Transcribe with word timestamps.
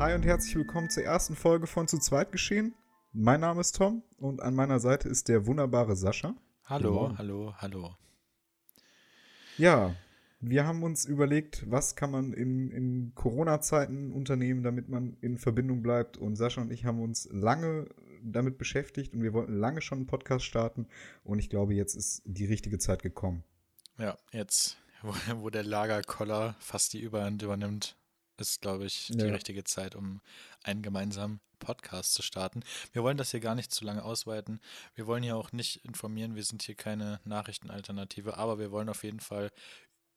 Hi 0.00 0.14
und 0.14 0.24
herzlich 0.24 0.56
willkommen 0.56 0.88
zur 0.88 1.02
ersten 1.02 1.36
Folge 1.36 1.66
von 1.66 1.86
Zu 1.86 1.98
zweit 1.98 2.32
geschehen. 2.32 2.74
Mein 3.12 3.40
Name 3.40 3.60
ist 3.60 3.76
Tom 3.76 4.02
und 4.16 4.40
an 4.40 4.54
meiner 4.54 4.80
Seite 4.80 5.10
ist 5.10 5.28
der 5.28 5.44
wunderbare 5.44 5.94
Sascha. 5.94 6.34
Hallo, 6.64 7.12
hallo, 7.18 7.52
hallo. 7.58 7.94
Ja, 9.58 9.94
wir 10.40 10.66
haben 10.66 10.84
uns 10.84 11.04
überlegt, 11.04 11.70
was 11.70 11.96
kann 11.96 12.12
man 12.12 12.32
in, 12.32 12.70
in 12.70 13.12
Corona-Zeiten 13.14 14.10
unternehmen, 14.10 14.62
damit 14.62 14.88
man 14.88 15.18
in 15.20 15.36
Verbindung 15.36 15.82
bleibt. 15.82 16.16
Und 16.16 16.34
Sascha 16.34 16.62
und 16.62 16.72
ich 16.72 16.86
haben 16.86 17.02
uns 17.02 17.28
lange 17.30 17.86
damit 18.22 18.56
beschäftigt 18.56 19.12
und 19.12 19.22
wir 19.22 19.34
wollten 19.34 19.52
lange 19.52 19.82
schon 19.82 19.98
einen 19.98 20.06
Podcast 20.06 20.46
starten. 20.46 20.88
Und 21.24 21.40
ich 21.40 21.50
glaube, 21.50 21.74
jetzt 21.74 21.94
ist 21.94 22.22
die 22.24 22.46
richtige 22.46 22.78
Zeit 22.78 23.02
gekommen. 23.02 23.44
Ja, 23.98 24.16
jetzt, 24.32 24.78
wo, 25.02 25.12
wo 25.42 25.50
der 25.50 25.64
Lagerkoller 25.64 26.56
fast 26.58 26.94
die 26.94 27.02
Überhand 27.02 27.42
übernimmt, 27.42 27.99
ist, 28.40 28.60
glaube 28.60 28.86
ich, 28.86 29.08
die 29.08 29.18
ja. 29.18 29.32
richtige 29.32 29.64
Zeit, 29.64 29.94
um 29.94 30.20
einen 30.62 30.82
gemeinsamen 30.82 31.40
Podcast 31.58 32.14
zu 32.14 32.22
starten. 32.22 32.62
Wir 32.92 33.02
wollen 33.02 33.16
das 33.16 33.30
hier 33.30 33.40
gar 33.40 33.54
nicht 33.54 33.72
zu 33.72 33.84
lange 33.84 34.02
ausweiten. 34.02 34.60
Wir 34.94 35.06
wollen 35.06 35.22
hier 35.22 35.36
auch 35.36 35.52
nicht 35.52 35.84
informieren. 35.84 36.34
Wir 36.34 36.44
sind 36.44 36.62
hier 36.62 36.74
keine 36.74 37.20
Nachrichtenalternative, 37.24 38.36
aber 38.36 38.58
wir 38.58 38.72
wollen 38.72 38.88
auf 38.88 39.04
jeden 39.04 39.20
Fall, 39.20 39.50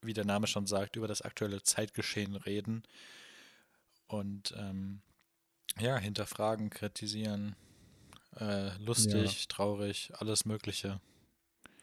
wie 0.02 0.14
der 0.14 0.26
Name 0.26 0.48
schon 0.48 0.66
sagt, 0.66 0.96
über 0.96 1.08
das 1.08 1.22
aktuelle 1.22 1.62
Zeitgeschehen 1.62 2.36
reden 2.36 2.84
und 4.08 4.54
ähm, 4.58 5.02
ja, 5.80 5.98
hinterfragen, 5.98 6.70
kritisieren, 6.70 7.56
äh, 8.40 8.76
lustig, 8.78 9.42
ja. 9.42 9.46
traurig, 9.50 10.12
alles 10.16 10.46
Mögliche. 10.46 11.00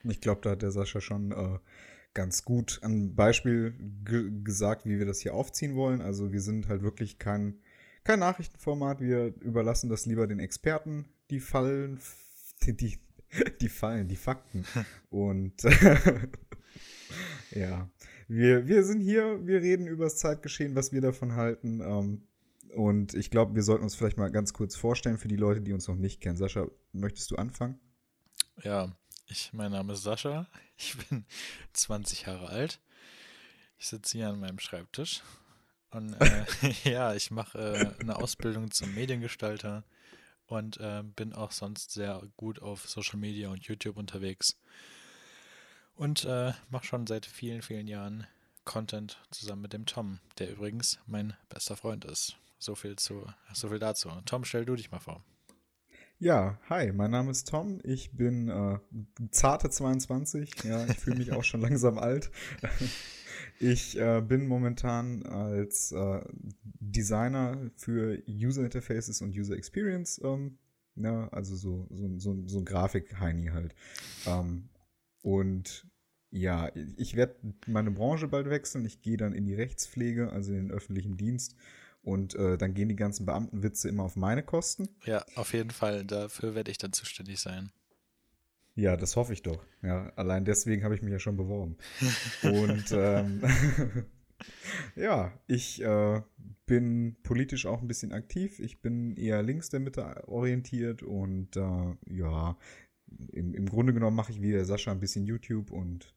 Ich 0.04 0.20
glaube, 0.20 0.41
da 0.42 0.50
hat 0.50 0.62
der 0.62 0.70
Sascha 0.70 1.00
schon 1.00 1.32
äh, 1.32 1.58
ganz 2.14 2.44
gut 2.44 2.80
ein 2.83 3.14
Beispiel 3.14 3.75
ge 4.05 4.30
gesagt, 4.42 4.84
wie 4.86 4.98
wir 4.98 5.06
das 5.06 5.20
hier 5.20 5.34
aufziehen 5.34 5.75
wollen. 5.75 6.00
Also 6.00 6.33
wir 6.33 6.41
sind 6.41 6.69
halt 6.69 6.83
wirklich 6.83 7.19
kein, 7.19 7.61
kein 8.05 8.19
Nachrichtenformat. 8.19 9.00
Wir 9.00 9.34
überlassen 9.41 9.89
das 9.89 10.06
lieber 10.06 10.27
den 10.27 10.41
Experten, 10.41 11.06
die 11.31 11.41
Fallen, 11.41 12.00
die, 12.62 12.77
die, 12.77 12.98
die 13.61 13.69
Fallen, 13.69 14.08
die 14.08 14.16
Fakten. 14.16 14.64
Und 15.11 15.62
ja, 17.50 17.88
wir, 18.28 18.66
wir 18.66 18.84
sind 18.84 19.00
hier, 19.00 19.47
wir 19.47 19.61
reden 19.61 19.86
über 19.86 20.05
das 20.05 20.16
Zeitgeschehen, 20.16 20.75
was 20.75 20.92
wir 20.92 21.00
davon 21.00 21.34
halten. 21.34 21.81
Ähm, 21.81 22.22
und 22.77 23.14
ich 23.14 23.31
glaube, 23.33 23.56
wir 23.56 23.64
sollten 23.64 23.83
uns 23.83 23.97
vielleicht 23.97 24.16
mal 24.16 24.31
ganz 24.31 24.53
kurz 24.53 24.77
vorstellen 24.77 25.19
für 25.19 25.27
die 25.27 25.36
Leute, 25.36 25.61
die 25.61 25.72
uns 25.72 25.88
noch 25.88 25.97
nicht 25.97 26.20
kennen. 26.20 26.36
Sascha, 26.36 26.69
möchtest 26.92 27.28
du 27.33 27.36
anfangen? 27.36 27.81
Ja, 28.62 28.97
ich, 29.31 29.53
mein 29.53 29.73
Name 29.73 29.92
ist 29.92 30.03
Sascha. 30.03 30.47
Ich 30.77 30.97
bin 30.97 31.25
20 31.73 32.23
Jahre 32.23 32.48
alt. 32.48 32.81
Ich 33.78 33.89
sitze 33.89 34.19
hier 34.19 34.28
an 34.28 34.41
meinem 34.41 34.59
Schreibtisch. 34.59 35.22
Und 35.91 36.14
äh, 36.20 36.45
ja, 36.84 37.14
ich 37.14 37.31
mache 37.31 37.59
äh, 37.59 38.00
eine 38.00 38.17
Ausbildung 38.17 38.70
zum 38.70 38.95
Mediengestalter 38.95 39.84
und 40.47 40.78
äh, 40.78 41.03
bin 41.03 41.33
auch 41.33 41.53
sonst 41.53 41.92
sehr 41.92 42.22
gut 42.37 42.61
auf 42.61 42.89
Social 42.89 43.19
Media 43.19 43.48
und 43.48 43.64
YouTube 43.64 43.97
unterwegs. 43.97 44.59
Und 45.94 46.25
äh, 46.25 46.53
mache 46.69 46.87
schon 46.87 47.06
seit 47.06 47.27
vielen, 47.27 47.62
vielen 47.62 47.89
Jahren 47.89 48.27
Content 48.65 49.19
zusammen 49.31 49.62
mit 49.62 49.72
dem 49.72 49.87
Tom, 49.87 50.20
der 50.39 50.50
übrigens 50.50 50.98
mein 51.06 51.34
bester 51.48 51.77
Freund 51.77 52.05
ist. 52.05 52.37
So 52.59 52.75
viel, 52.75 52.97
zu, 52.97 53.27
so 53.53 53.69
viel 53.69 53.78
dazu. 53.78 54.11
Tom, 54.27 54.44
stell 54.44 54.65
du 54.65 54.77
dich 54.77 54.91
mal 54.91 55.00
vor. 55.00 55.22
Ja, 56.22 56.58
hi, 56.68 56.92
mein 56.92 57.10
Name 57.10 57.30
ist 57.30 57.48
Tom. 57.48 57.80
Ich 57.82 58.14
bin 58.14 58.50
äh, 58.50 58.78
zarte 59.30 59.70
22. 59.70 60.64
Ja, 60.64 60.84
ich 60.84 60.98
fühle 60.98 61.16
mich 61.16 61.32
auch 61.32 61.44
schon 61.44 61.60
langsam 61.62 61.96
alt. 61.96 62.30
Ich 63.58 63.98
äh, 63.98 64.20
bin 64.20 64.46
momentan 64.46 65.24
als 65.24 65.92
äh, 65.92 66.20
Designer 66.62 67.70
für 67.75 68.22
User 68.28 68.64
Interfaces 68.64 69.22
und 69.22 69.34
User 69.34 69.56
Experience, 69.56 70.20
ähm, 70.22 70.59
ja, 70.94 71.26
also 71.30 71.56
so, 71.56 71.88
so, 71.91 72.19
so, 72.19 72.36
so 72.47 72.59
ein 72.59 72.66
Grafik-Heini 72.66 73.47
halt. 73.47 73.75
Ähm, 74.26 74.69
und 75.22 75.86
ja, 76.30 76.70
ich 76.98 77.16
werde 77.16 77.36
meine 77.66 77.92
Branche 77.92 78.28
bald 78.28 78.50
wechseln. 78.50 78.84
Ich 78.84 79.00
gehe 79.00 79.16
dann 79.16 79.32
in 79.32 79.47
die 79.47 79.54
Rechtspflege, 79.54 80.30
also 80.30 80.53
in 80.53 80.69
den 80.69 80.70
öffentlichen 80.70 81.16
Dienst. 81.16 81.56
Und 82.03 82.34
äh, 82.34 82.56
dann 82.56 82.75
gehen 82.75 82.88
die 82.88 82.97
ganzen 82.97 83.27
Beamtenwitze 83.27 83.88
immer 83.88 84.05
auf 84.05 84.16
meine 84.16 84.43
Kosten. 84.43 84.88
Ja, 85.05 85.25
auf 85.37 85.53
jeden 85.53 85.71
Fall. 85.71 86.05
Dafür 86.05 86.55
werde 86.55 86.71
ich 86.71 86.78
dann 86.78 86.93
zuständig 86.93 87.41
sein. 87.41 87.72
Ja, 88.75 88.97
das 88.97 89.16
hoffe 89.16 89.33
ich 89.33 89.43
doch. 89.43 89.62
Ja, 89.83 90.10
allein 90.16 90.44
deswegen 90.44 90.84
habe 90.84 90.94
ich 90.94 91.03
mich 91.03 91.12
ja 91.12 91.19
schon 91.19 91.37
beworben. 91.37 91.77
Und 92.43 92.84
ähm, 92.93 93.43
ja, 94.97 95.33
ich 95.47 95.83
äh, 95.83 96.22
bin 96.66 97.16
politisch 97.22 97.66
auch 97.66 97.83
ein 97.83 97.89
bisschen 97.89 98.12
aktiv. 98.12 98.60
Ich 98.60 98.81
bin 98.81 99.16
eher 99.16 99.43
links 99.43 99.69
der 99.69 99.81
Mitte 99.81 100.27
orientiert 100.28 101.03
und 101.03 101.56
äh, 101.56 101.97
ja, 102.06 102.56
im, 103.33 103.55
im 103.55 103.69
Grunde 103.69 103.93
genommen 103.93 104.16
mache 104.16 104.33
ich 104.33 104.41
wie 104.41 104.53
der 104.53 104.65
Sascha 104.65 104.93
ein 104.93 105.00
bisschen 105.00 105.27
YouTube 105.27 105.71
und 105.71 106.15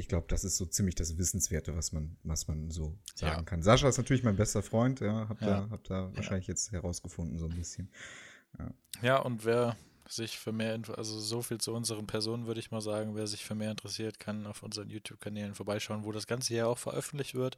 ich 0.00 0.08
glaube, 0.08 0.26
das 0.28 0.44
ist 0.44 0.56
so 0.56 0.66
ziemlich 0.66 0.94
das 0.94 1.18
Wissenswerte, 1.18 1.76
was 1.76 1.92
man, 1.92 2.16
was 2.24 2.48
man 2.48 2.70
so 2.70 2.98
sagen 3.14 3.36
ja. 3.36 3.42
kann. 3.42 3.62
Sascha 3.62 3.88
ist 3.88 3.98
natürlich 3.98 4.24
mein 4.24 4.36
bester 4.36 4.62
Freund, 4.62 5.00
ja, 5.00 5.28
habt 5.28 5.42
ihr 5.42 5.48
ja. 5.48 5.78
da 5.88 6.16
wahrscheinlich 6.16 6.46
ja. 6.46 6.52
jetzt 6.52 6.72
herausgefunden, 6.72 7.38
so 7.38 7.46
ein 7.46 7.56
bisschen. 7.56 7.90
Ja. 8.58 8.74
ja, 9.02 9.16
und 9.18 9.44
wer 9.44 9.76
sich 10.08 10.38
für 10.38 10.52
mehr, 10.52 10.80
also 10.96 11.20
so 11.20 11.42
viel 11.42 11.58
zu 11.58 11.72
unseren 11.72 12.06
Personen 12.06 12.46
würde 12.46 12.60
ich 12.60 12.70
mal 12.70 12.80
sagen, 12.80 13.14
wer 13.14 13.26
sich 13.26 13.44
für 13.44 13.54
mehr 13.54 13.70
interessiert, 13.70 14.18
kann 14.18 14.46
auf 14.46 14.62
unseren 14.62 14.88
YouTube-Kanälen 14.88 15.54
vorbeischauen, 15.54 16.04
wo 16.04 16.12
das 16.12 16.26
Ganze 16.26 16.54
ja 16.54 16.66
auch 16.66 16.78
veröffentlicht 16.78 17.34
wird. 17.34 17.56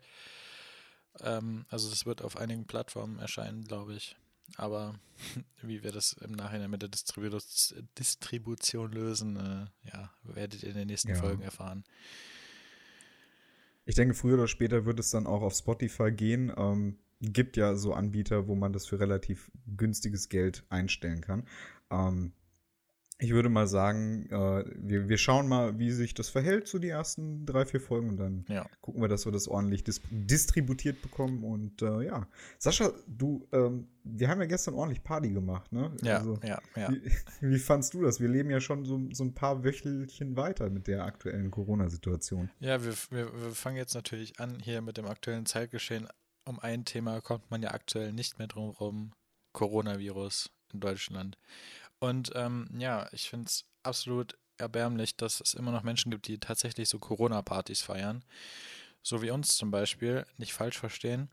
Ähm, 1.20 1.64
also 1.70 1.88
das 1.88 2.04
wird 2.04 2.22
auf 2.22 2.36
einigen 2.36 2.66
Plattformen 2.66 3.18
erscheinen, 3.18 3.64
glaube 3.64 3.94
ich. 3.94 4.16
Aber 4.56 4.94
wie 5.62 5.82
wir 5.82 5.92
das 5.92 6.14
im 6.14 6.32
Nachhinein 6.32 6.70
mit 6.70 6.82
der 6.82 6.88
Distribu 6.88 7.38
Distribution 7.98 8.92
lösen, 8.92 9.36
äh, 9.36 9.88
ja, 9.88 10.10
werdet 10.24 10.62
ihr 10.62 10.70
in 10.70 10.76
den 10.76 10.88
nächsten 10.88 11.10
ja. 11.10 11.16
Folgen 11.16 11.42
erfahren. 11.42 11.84
Ich 13.84 13.94
denke, 13.94 14.14
früher 14.14 14.34
oder 14.34 14.48
später 14.48 14.84
wird 14.84 15.00
es 15.00 15.10
dann 15.10 15.26
auch 15.26 15.42
auf 15.42 15.54
Spotify 15.54 16.12
gehen. 16.12 16.52
Ähm, 16.56 16.98
gibt 17.20 17.56
ja 17.56 17.74
so 17.74 17.94
Anbieter, 17.94 18.48
wo 18.48 18.54
man 18.54 18.72
das 18.72 18.86
für 18.86 18.98
relativ 19.00 19.50
günstiges 19.76 20.28
Geld 20.28 20.64
einstellen 20.68 21.20
kann. 21.20 21.46
Ähm, 21.90 22.32
ich 23.18 23.30
würde 23.30 23.48
mal 23.48 23.66
sagen, 23.66 24.26
äh, 24.30 24.64
wir, 24.76 25.08
wir 25.08 25.18
schauen 25.18 25.48
mal, 25.48 25.78
wie 25.78 25.90
sich 25.90 26.14
das 26.14 26.28
verhält, 26.28 26.66
so 26.66 26.78
die 26.78 26.88
ersten 26.88 27.46
drei, 27.46 27.64
vier 27.64 27.80
Folgen 27.80 28.08
und 28.08 28.16
dann 28.16 28.44
ja. 28.48 28.66
gucken 28.80 29.00
wir, 29.00 29.08
dass 29.08 29.26
wir 29.26 29.32
das 29.32 29.46
ordentlich 29.46 29.84
dis 29.84 30.00
distributiert 30.10 31.02
bekommen. 31.02 31.44
Und 31.44 31.82
äh, 31.82 32.02
ja, 32.02 32.26
Sascha, 32.58 32.92
du, 33.06 33.46
ähm, 33.52 33.88
wir 34.02 34.28
haben 34.28 34.40
ja 34.40 34.46
gestern 34.46 34.74
ordentlich 34.74 35.04
Party 35.04 35.30
gemacht, 35.30 35.72
ne? 35.72 35.94
Ja, 36.02 36.18
also, 36.18 36.38
ja, 36.42 36.60
ja. 36.74 36.90
Wie, 36.90 37.02
wie, 37.40 37.58
fandst 37.58 37.94
du 37.94 38.02
das? 38.02 38.20
Wir 38.20 38.28
leben 38.28 38.50
ja 38.50 38.60
schon 38.60 38.84
so, 38.84 39.00
so 39.12 39.24
ein 39.24 39.34
paar 39.34 39.62
Wöchelchen 39.62 40.36
weiter 40.36 40.70
mit 40.70 40.86
der 40.86 41.04
aktuellen 41.04 41.50
Corona-Situation. 41.50 42.50
Ja, 42.58 42.82
wir, 42.84 42.94
wir, 43.10 43.32
wir 43.32 43.50
fangen 43.52 43.76
jetzt 43.76 43.94
natürlich 43.94 44.40
an 44.40 44.58
hier 44.60 44.80
mit 44.80 44.96
dem 44.96 45.06
aktuellen 45.06 45.46
Zeitgeschehen. 45.46 46.08
Um 46.44 46.58
ein 46.58 46.84
Thema 46.84 47.20
kommt 47.20 47.50
man 47.50 47.62
ja 47.62 47.70
aktuell 47.70 48.12
nicht 48.12 48.38
mehr 48.38 48.48
drum 48.48 48.70
rum. 48.70 49.12
Coronavirus 49.52 50.50
in 50.72 50.80
Deutschland. 50.80 51.38
Und 52.02 52.32
ähm, 52.34 52.66
ja, 52.76 53.08
ich 53.12 53.30
finde 53.30 53.46
es 53.46 53.64
absolut 53.84 54.36
erbärmlich, 54.58 55.16
dass 55.16 55.40
es 55.40 55.54
immer 55.54 55.70
noch 55.70 55.84
Menschen 55.84 56.10
gibt, 56.10 56.26
die 56.26 56.38
tatsächlich 56.38 56.88
so 56.88 56.98
Corona-Partys 56.98 57.82
feiern. 57.82 58.24
So 59.04 59.22
wie 59.22 59.30
uns 59.30 59.56
zum 59.56 59.70
Beispiel, 59.70 60.26
nicht 60.36 60.52
falsch 60.52 60.80
verstehen. 60.80 61.30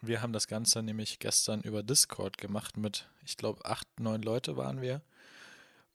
Wir 0.00 0.20
haben 0.20 0.32
das 0.32 0.48
Ganze 0.48 0.82
nämlich 0.82 1.20
gestern 1.20 1.60
über 1.60 1.84
Discord 1.84 2.38
gemacht 2.38 2.76
mit, 2.76 3.08
ich 3.24 3.36
glaube, 3.36 3.64
acht, 3.64 3.86
neun 4.00 4.22
Leute 4.22 4.56
waren 4.56 4.80
wir. 4.80 5.00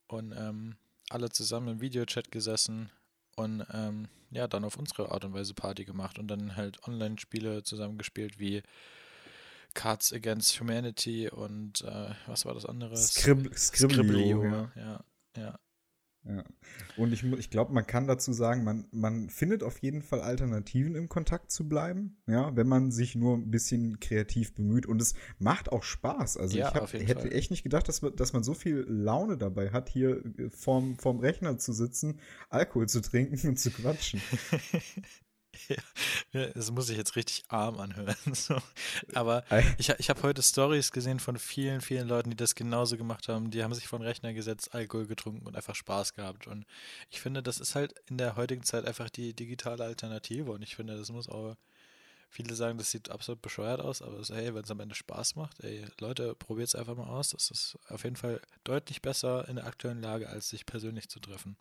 Und 0.07 0.31
ähm, 0.31 0.78
alle 1.09 1.28
zusammen 1.28 1.67
im 1.67 1.81
Videochat 1.81 2.31
gesessen 2.31 2.90
und 3.35 3.66
ähm, 3.73 4.08
ja, 4.31 4.47
dann 4.47 4.63
auf 4.63 4.78
unsere 4.78 5.11
Art 5.11 5.25
und 5.25 5.34
Weise 5.34 5.53
Party 5.53 5.84
gemacht 5.84 6.20
und 6.20 6.29
dann 6.29 6.55
halt 6.55 6.87
Online-Spiele 6.87 7.63
zusammengespielt 7.63 8.40
wie 8.40 8.63
Cards 9.78 10.12
Against 10.12 10.59
Humanity 10.59 11.29
und 11.29 11.82
äh, 11.82 12.09
was 12.26 12.46
war 12.46 12.56
das 12.56 12.66
andere? 12.66 12.97
Skrib 12.97 13.56
Scribblio. 13.56 14.44
Ja. 14.44 14.72
ja, 14.76 15.06
ja. 15.38 15.59
Ja. 16.24 16.44
Und 16.97 17.14
ich, 17.14 17.24
ich 17.24 17.50
glaube, 17.50 17.72
man 17.74 17.88
kann 17.88 18.06
dazu 18.06 18.34
sagen, 18.34 18.66
man, 18.66 18.85
man 18.91 19.29
findet 19.29 19.64
auf 19.64 19.82
jeden 19.82 20.02
Fall 20.02 20.20
Alternativen 20.20 20.96
im 20.96 21.08
Kontakt 21.08 21.52
zu 21.52 21.70
bleiben, 21.70 22.18
ja, 22.28 22.53
wenn 22.56 22.68
man 22.68 22.91
sich 22.91 23.16
nur 23.16 23.38
ein 23.38 23.50
bisschen 23.50 24.02
kreativ 24.02 24.53
bemüht. 24.53 24.88
Und 24.88 25.02
es 25.02 25.14
macht 25.40 25.72
auch 25.72 25.84
Spaß. 25.84 26.35
Also 26.35 26.58
ja, 26.58 26.68
ich 26.68 26.76
hab, 26.76 26.91
hätte 26.91 27.22
Fall. 27.22 27.34
echt 27.34 27.52
nicht 27.52 27.64
gedacht, 27.64 27.88
dass, 27.88 28.02
dass 28.02 28.34
man 28.34 28.44
so 28.44 28.56
viel 28.56 28.84
Laune 28.90 29.38
dabei 29.38 29.70
hat, 29.70 29.88
hier 29.88 30.22
vorm, 30.50 30.97
vorm 30.97 31.20
Rechner 31.20 31.59
zu 31.59 31.72
sitzen, 31.72 32.20
Alkohol 32.50 32.90
zu 32.90 33.02
trinken 33.02 33.47
und 33.47 33.58
zu 33.58 33.72
quatschen. 33.72 34.22
Ja, 36.34 36.48
das 36.48 36.72
muss 36.72 36.90
ich 36.90 36.98
jetzt 36.98 37.16
richtig 37.16 37.46
arm 37.48 37.80
anhören. 37.80 38.16
So. 38.34 38.58
Aber 39.14 39.44
ich, 39.78 39.90
ich 39.90 40.09
habe 40.09 40.22
heute 40.24 40.44
Stories 40.44 40.92
gesehen 40.92 41.20
von 41.20 41.38
vielen, 41.40 41.82
vielen 41.82 42.08
Leuten, 42.08 42.30
die 42.30 42.36
das 42.36 42.54
genauso 42.54 42.98
gemacht 42.98 43.30
haben. 43.30 43.50
Die 43.50 43.64
haben 43.64 43.74
sich 43.74 43.88
vor 43.88 44.00
den 44.00 44.06
Rechner 44.06 44.34
gesetzt, 44.34 44.74
Alkohol 44.74 45.08
getrunken 45.08 45.48
und 45.48 45.56
einfach 45.56 45.76
Spaß 45.76 46.14
gehabt. 46.14 46.48
Und 46.48 46.66
ich 47.09 47.22
finde, 47.22 47.42
das 47.42 47.59
ist 47.59 47.76
halt 47.76 47.96
in 48.09 48.18
der 48.18 48.36
heutigen 48.36 48.64
Zeit 48.64 48.86
einfach 48.86 49.09
die 49.09 49.34
digitale 49.34 49.86
Alternative. 49.86 50.52
Und 50.52 50.62
ich 50.62 50.76
finde, 50.76 50.98
das 50.98 51.12
muss 51.12 51.30
auch 51.30 51.56
Viele 52.30 52.56
sagen, 52.56 52.78
das 52.78 52.92
sieht 52.92 53.09
absolut 53.09 53.42
bescheuert 53.42 53.80
aus, 53.80 54.02
aber 54.02 54.24
so, 54.24 54.36
hey, 54.36 54.54
wenn 54.54 54.64
es 54.64 54.72
am 54.72 54.82
Ende 54.82 54.96
Spaß 54.96 55.36
macht, 55.36 55.64
ey, 55.64 55.86
Leute, 56.00 56.36
probiert 56.36 56.68
es 56.68 56.76
einfach 56.76 56.96
mal 56.96 57.08
aus. 57.08 57.30
Das 57.30 57.50
ist 57.50 57.78
auf 57.88 58.04
jeden 58.04 58.18
Fall 58.18 58.42
deutlich 58.64 59.02
besser 59.02 59.48
in 59.48 59.56
der 59.56 59.66
aktuellen 59.66 60.02
Lage, 60.02 60.28
als 60.30 60.50
sich 60.50 60.66
persönlich 60.66 61.09
zu 61.09 61.20
treffen. 61.20 61.56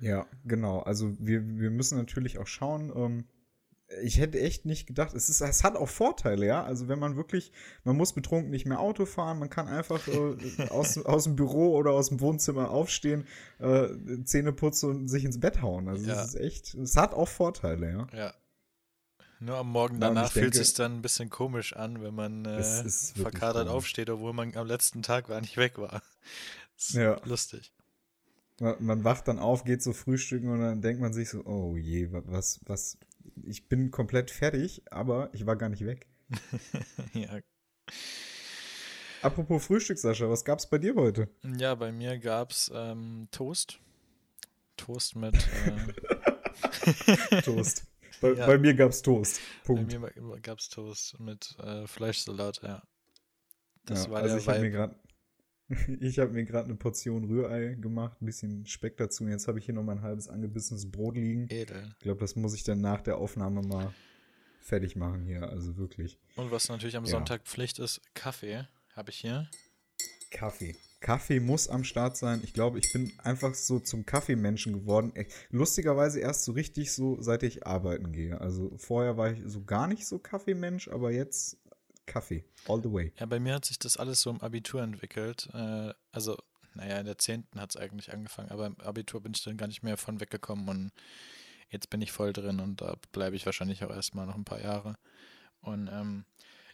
Ja, 0.00 0.26
genau. 0.44 0.80
Also 0.80 1.16
wir, 1.18 1.46
wir 1.58 1.70
müssen 1.70 1.98
natürlich 1.98 2.38
auch 2.38 2.46
schauen, 2.46 2.92
ähm, 2.94 3.24
ich 4.02 4.18
hätte 4.18 4.38
echt 4.38 4.66
nicht 4.66 4.86
gedacht, 4.86 5.14
es, 5.14 5.30
ist, 5.30 5.40
es 5.40 5.64
hat 5.64 5.76
auch 5.76 5.88
Vorteile, 5.88 6.46
ja. 6.46 6.62
Also 6.62 6.88
wenn 6.88 6.98
man 6.98 7.16
wirklich, 7.16 7.52
man 7.84 7.96
muss 7.96 8.12
betrunken 8.12 8.50
nicht 8.50 8.66
mehr 8.66 8.80
Auto 8.80 9.06
fahren, 9.06 9.38
man 9.38 9.48
kann 9.48 9.66
einfach 9.66 10.06
äh, 10.08 10.68
aus, 10.70 10.98
aus 10.98 11.24
dem 11.24 11.36
Büro 11.36 11.74
oder 11.74 11.92
aus 11.92 12.10
dem 12.10 12.20
Wohnzimmer 12.20 12.70
aufstehen, 12.70 13.26
äh, 13.58 13.88
Zähne 14.24 14.52
putzen 14.52 14.90
und 14.90 15.08
sich 15.08 15.24
ins 15.24 15.40
Bett 15.40 15.62
hauen. 15.62 15.88
Also 15.88 16.06
ja. 16.06 16.22
es 16.22 16.34
ist 16.34 16.40
echt, 16.40 16.74
es 16.74 16.96
hat 16.96 17.14
auch 17.14 17.28
Vorteile, 17.28 17.90
ja. 17.90 18.06
Ja. 18.18 18.34
Nur 19.40 19.56
am 19.56 19.70
Morgen 19.70 20.00
danach 20.00 20.32
fühlt 20.32 20.56
es 20.56 20.68
sich 20.68 20.76
dann 20.76 20.96
ein 20.96 21.02
bisschen 21.02 21.30
komisch 21.30 21.74
an, 21.74 22.02
wenn 22.02 22.14
man 22.14 22.44
äh, 22.44 22.62
verkadert 23.14 23.68
komisch. 23.68 23.76
aufsteht, 23.76 24.10
obwohl 24.10 24.32
man 24.32 24.54
am 24.56 24.66
letzten 24.66 25.02
Tag 25.02 25.28
gar 25.28 25.40
nicht 25.40 25.56
weg 25.56 25.78
war. 25.78 26.02
Das 26.76 26.88
ist 26.88 26.94
ja. 26.94 27.20
lustig. 27.24 27.72
Man, 28.60 29.04
wacht 29.04 29.28
dann 29.28 29.38
auf, 29.38 29.64
geht 29.64 29.82
so 29.82 29.92
frühstücken 29.92 30.50
und 30.50 30.60
dann 30.60 30.82
denkt 30.82 31.00
man 31.00 31.12
sich 31.12 31.28
so, 31.28 31.44
oh 31.46 31.76
je, 31.76 32.10
was, 32.12 32.60
was, 32.66 32.98
ich 33.44 33.68
bin 33.68 33.90
komplett 33.90 34.30
fertig, 34.30 34.82
aber 34.90 35.30
ich 35.32 35.46
war 35.46 35.56
gar 35.56 35.68
nicht 35.68 35.84
weg. 35.84 36.08
ja. 37.12 37.40
Apropos 39.22 39.64
Frühstück, 39.64 39.98
Sascha, 39.98 40.28
was 40.28 40.44
gab's 40.44 40.68
bei 40.68 40.78
dir 40.78 40.94
heute? 40.94 41.28
Ja, 41.42 41.74
bei 41.74 41.92
mir 41.92 42.18
gab's 42.18 42.70
ähm, 42.74 43.28
Toast. 43.30 43.80
Toast 44.76 45.16
mit 45.16 45.34
äh 45.34 47.42
Toast. 47.44 47.86
Bei, 48.20 48.32
ja. 48.32 48.46
bei, 48.46 48.58
mir 48.58 48.74
gab's 48.74 49.02
Toast. 49.02 49.40
Punkt. 49.64 50.00
Bei 50.00 50.20
mir 50.20 50.40
gab's 50.40 50.68
Toast 50.68 51.18
mit 51.20 51.56
äh, 51.60 51.86
Fleischsalat, 51.86 52.60
ja. 52.62 52.82
Das 53.84 54.04
ja, 54.04 54.10
war 54.10 54.22
also 54.22 54.38
der 54.38 54.56
ich 54.56 54.62
Vibe. 54.62 54.70
Grad, 54.70 54.96
ich 56.00 56.18
habe 56.18 56.32
mir 56.32 56.44
gerade 56.44 56.66
eine 56.66 56.76
Portion 56.76 57.24
Rührei 57.24 57.76
gemacht, 57.80 58.20
ein 58.22 58.26
bisschen 58.26 58.66
Speck 58.66 58.96
dazu. 58.96 59.24
Und 59.24 59.30
jetzt 59.30 59.48
habe 59.48 59.58
ich 59.58 59.66
hier 59.66 59.74
noch 59.74 59.82
mein 59.82 60.02
halbes 60.02 60.28
angebissenes 60.28 60.90
Brot 60.90 61.16
liegen. 61.16 61.46
Edel. 61.50 61.90
Ich 61.98 62.04
glaube, 62.04 62.20
das 62.20 62.36
muss 62.36 62.54
ich 62.54 62.64
dann 62.64 62.80
nach 62.80 63.00
der 63.00 63.18
Aufnahme 63.18 63.62
mal 63.62 63.92
fertig 64.60 64.96
machen 64.96 65.24
hier. 65.24 65.48
Also 65.48 65.76
wirklich. 65.76 66.18
Und 66.36 66.50
was 66.50 66.68
natürlich 66.68 66.96
am 66.96 67.04
ja. 67.04 67.10
Sonntag 67.10 67.42
Pflicht 67.44 67.78
ist, 67.78 68.00
Kaffee 68.14 68.66
habe 68.94 69.10
ich 69.10 69.18
hier. 69.18 69.48
Kaffee. 70.30 70.76
Kaffee 71.00 71.38
muss 71.38 71.68
am 71.68 71.84
Start 71.84 72.16
sein. 72.16 72.40
Ich 72.42 72.52
glaube, 72.52 72.78
ich 72.78 72.92
bin 72.92 73.12
einfach 73.18 73.54
so 73.54 73.78
zum 73.78 74.04
Kaffeemenschen 74.04 74.72
geworden. 74.72 75.12
Lustigerweise 75.50 76.18
erst 76.18 76.44
so 76.44 76.52
richtig 76.52 76.92
so, 76.92 77.20
seit 77.20 77.44
ich 77.44 77.66
arbeiten 77.66 78.12
gehe. 78.12 78.40
Also 78.40 78.72
vorher 78.78 79.16
war 79.16 79.30
ich 79.30 79.42
so 79.46 79.62
gar 79.62 79.86
nicht 79.86 80.06
so 80.06 80.18
Kaffeemensch, 80.18 80.88
aber 80.88 81.12
jetzt 81.12 81.56
Kaffee, 82.08 82.44
all 82.66 82.82
the 82.82 82.92
way. 82.92 83.12
Ja, 83.18 83.26
bei 83.26 83.38
mir 83.38 83.54
hat 83.54 83.64
sich 83.64 83.78
das 83.78 83.96
alles 83.96 84.20
so 84.20 84.30
im 84.30 84.40
Abitur 84.40 84.82
entwickelt. 84.82 85.48
Äh, 85.52 85.92
also, 86.10 86.36
naja, 86.74 86.98
in 86.98 87.06
der 87.06 87.18
10. 87.18 87.46
hat 87.56 87.70
es 87.70 87.76
eigentlich 87.76 88.12
angefangen, 88.12 88.50
aber 88.50 88.66
im 88.66 88.80
Abitur 88.80 89.20
bin 89.20 89.32
ich 89.34 89.42
dann 89.42 89.56
gar 89.56 89.68
nicht 89.68 89.82
mehr 89.82 89.96
von 89.96 90.20
weggekommen 90.20 90.68
und 90.68 90.92
jetzt 91.70 91.90
bin 91.90 92.00
ich 92.00 92.12
voll 92.12 92.32
drin 92.32 92.60
und 92.60 92.80
da 92.80 92.96
bleibe 93.12 93.36
ich 93.36 93.46
wahrscheinlich 93.46 93.84
auch 93.84 93.90
erstmal 93.90 94.26
noch 94.26 94.36
ein 94.36 94.44
paar 94.44 94.60
Jahre. 94.60 94.96
Und 95.60 95.88
ähm, 95.88 96.24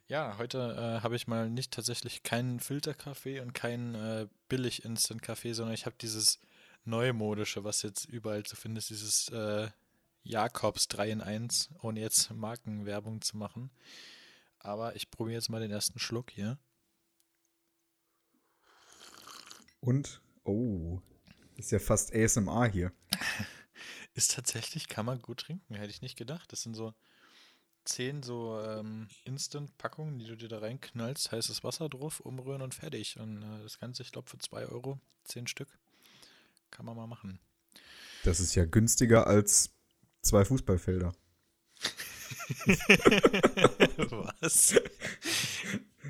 ja, 0.06 0.36
heute 0.38 0.98
äh, 0.98 1.02
habe 1.02 1.16
ich 1.16 1.26
mal 1.26 1.48
nicht 1.48 1.72
tatsächlich 1.72 2.22
keinen 2.22 2.60
Filterkaffee 2.60 3.40
und 3.40 3.54
keinen 3.54 3.94
äh, 3.94 4.26
billig 4.48 4.84
Instant-Kaffee, 4.84 5.54
sondern 5.54 5.74
ich 5.74 5.86
habe 5.86 5.96
dieses 6.00 6.38
neumodische, 6.84 7.64
was 7.64 7.82
jetzt 7.82 8.04
überall 8.04 8.42
zu 8.44 8.56
finden 8.56 8.76
ist, 8.76 8.90
dieses 8.90 9.28
äh, 9.30 9.68
Jakobs 10.22 10.88
3 10.88 11.10
in 11.10 11.20
1, 11.20 11.70
ohne 11.82 12.00
jetzt 12.00 12.30
Markenwerbung 12.30 13.22
zu 13.22 13.36
machen. 13.36 13.70
Aber 14.64 14.96
ich 14.96 15.10
probiere 15.10 15.34
jetzt 15.36 15.50
mal 15.50 15.60
den 15.60 15.70
ersten 15.70 15.98
Schluck 15.98 16.30
hier. 16.30 16.58
Und, 19.80 20.22
oh, 20.44 21.00
ist 21.56 21.70
ja 21.70 21.78
fast 21.78 22.14
ASMR 22.14 22.66
hier. 22.66 22.90
ist 24.14 24.34
tatsächlich, 24.34 24.88
kann 24.88 25.04
man 25.04 25.20
gut 25.20 25.40
trinken, 25.40 25.74
hätte 25.74 25.90
ich 25.90 26.00
nicht 26.00 26.16
gedacht. 26.16 26.50
Das 26.50 26.62
sind 26.62 26.74
so 26.74 26.94
zehn 27.84 28.22
so 28.22 28.58
ähm, 28.62 29.08
Instant-Packungen, 29.24 30.18
die 30.18 30.24
du 30.24 30.34
dir 30.34 30.48
da 30.48 30.60
reinknallst, 30.60 31.30
heißes 31.30 31.62
Wasser 31.62 31.90
drauf, 31.90 32.20
umrühren 32.20 32.62
und 32.62 32.74
fertig. 32.74 33.18
Und 33.20 33.42
äh, 33.42 33.62
das 33.62 33.78
Ganze, 33.78 34.02
ich 34.02 34.12
glaube, 34.12 34.30
für 34.30 34.38
zwei 34.38 34.64
Euro, 34.64 34.98
zehn 35.24 35.46
Stück, 35.46 35.68
kann 36.70 36.86
man 36.86 36.96
mal 36.96 37.06
machen. 37.06 37.38
Das 38.22 38.40
ist 38.40 38.54
ja 38.54 38.64
günstiger 38.64 39.26
als 39.26 39.74
zwei 40.22 40.46
Fußballfelder. 40.46 41.12
Was? 44.40 44.74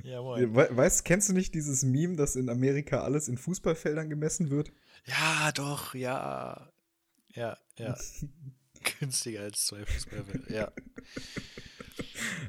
Ja, 0.02 0.22
moin. 0.22 0.54
weißt, 0.54 1.04
kennst 1.04 1.28
du 1.28 1.32
nicht 1.32 1.54
dieses 1.54 1.82
Meme, 1.84 2.16
dass 2.16 2.36
in 2.36 2.48
Amerika 2.48 3.02
alles 3.02 3.28
in 3.28 3.38
Fußballfeldern 3.38 4.10
gemessen 4.10 4.50
wird? 4.50 4.72
Ja, 5.06 5.52
doch, 5.52 5.94
ja. 5.94 6.72
Ja, 7.34 7.56
ja. 7.78 7.96
Günstiger 9.00 9.42
als 9.42 9.66
zwei 9.66 9.84
Fußballfelder, 9.84 10.52
ja. 10.52 10.72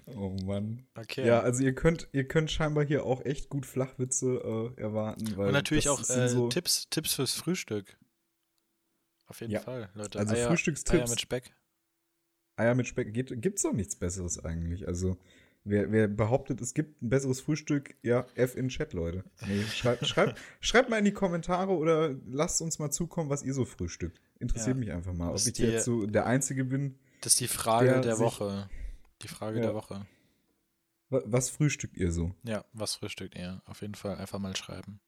Oh 0.05 0.35
Mann. 0.43 0.85
Okay. 0.95 1.25
Ja, 1.25 1.41
also 1.41 1.63
ihr 1.63 1.73
könnt, 1.73 2.07
ihr 2.11 2.27
könnt 2.27 2.51
scheinbar 2.51 2.85
hier 2.85 3.05
auch 3.05 3.23
echt 3.25 3.49
gut 3.49 3.65
Flachwitze 3.65 4.73
äh, 4.77 4.81
erwarten. 4.81 5.37
Weil 5.37 5.47
Und 5.47 5.53
natürlich 5.53 5.89
auch 5.89 5.99
äh, 6.09 6.29
so 6.29 6.49
Tipps, 6.49 6.89
Tipps 6.89 7.15
fürs 7.15 7.33
Frühstück. 7.33 7.97
Auf 9.27 9.41
jeden 9.41 9.53
ja. 9.53 9.59
Fall, 9.59 9.89
Leute. 9.93 10.19
Also 10.19 10.35
Eier, 10.35 10.47
Frühstückstipps. 10.47 11.01
Eier 11.01 11.09
mit 11.09 11.21
Speck. 11.21 11.55
Eier 12.57 12.75
mit 12.75 12.87
Speck 12.87 13.13
geht, 13.13 13.41
gibt's 13.41 13.63
doch 13.63 13.73
nichts 13.73 13.95
Besseres 13.95 14.43
eigentlich. 14.43 14.87
Also, 14.87 15.17
wer, 15.63 15.91
wer 15.91 16.07
behauptet, 16.07 16.61
es 16.61 16.73
gibt 16.73 17.01
ein 17.01 17.09
besseres 17.09 17.41
Frühstück, 17.41 17.95
ja, 18.01 18.25
F 18.35 18.55
in 18.55 18.69
Chat, 18.69 18.93
Leute. 18.93 19.23
Nee, 19.45 19.63
schreibt, 19.63 20.07
schreibt, 20.07 20.39
schreibt 20.61 20.89
mal 20.89 20.97
in 20.99 21.05
die 21.05 21.11
Kommentare 21.11 21.71
oder 21.71 22.15
lasst 22.27 22.61
uns 22.61 22.79
mal 22.79 22.91
zukommen, 22.91 23.29
was 23.29 23.43
ihr 23.43 23.53
so 23.53 23.65
frühstückt. 23.65 24.21
Interessiert 24.39 24.75
ja. 24.75 24.79
mich 24.79 24.91
einfach 24.91 25.13
mal, 25.13 25.31
ob 25.31 25.37
ich 25.37 25.53
die, 25.53 25.63
jetzt 25.63 25.85
so 25.85 26.05
der 26.05 26.25
Einzige 26.25 26.65
bin. 26.65 26.97
Das 27.21 27.33
ist 27.33 27.39
die 27.39 27.47
Frage 27.47 27.87
der, 27.87 28.01
der 28.01 28.19
Woche. 28.19 28.69
Die 29.21 29.27
Frage 29.27 29.57
ja. 29.57 29.65
der 29.65 29.73
Woche. 29.73 30.05
Was 31.09 31.49
frühstückt 31.49 31.97
ihr 31.97 32.11
so? 32.11 32.33
Ja, 32.43 32.65
was 32.73 32.95
frühstückt 32.95 33.35
ihr? 33.35 33.61
Auf 33.65 33.81
jeden 33.81 33.95
Fall 33.95 34.17
einfach 34.17 34.39
mal 34.39 34.55
schreiben. 34.55 34.99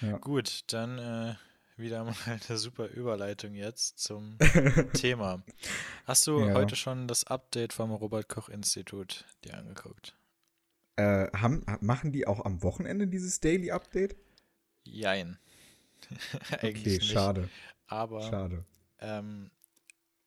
Ja. 0.00 0.18
Gut, 0.18 0.64
dann 0.72 0.98
äh, 0.98 1.34
wieder 1.76 2.04
mal 2.04 2.14
eine 2.26 2.38
super 2.58 2.88
Überleitung 2.88 3.54
jetzt 3.54 3.98
zum 3.98 4.38
Thema. 4.94 5.42
Hast 6.04 6.26
du 6.26 6.40
ja. 6.40 6.54
heute 6.54 6.76
schon 6.76 7.08
das 7.08 7.24
Update 7.24 7.72
vom 7.72 7.92
Robert-Koch-Institut 7.92 9.24
dir 9.44 9.58
angeguckt? 9.58 10.16
Äh, 10.96 11.28
haben, 11.36 11.64
machen 11.80 12.12
die 12.12 12.26
auch 12.26 12.44
am 12.44 12.62
Wochenende 12.62 13.06
dieses 13.06 13.40
Daily 13.40 13.70
Update? 13.70 14.16
Jein. 14.84 15.38
okay, 16.52 17.00
schade. 17.00 17.48
Aber 17.86 18.22
schade. 18.22 18.64
Ähm, 18.98 19.50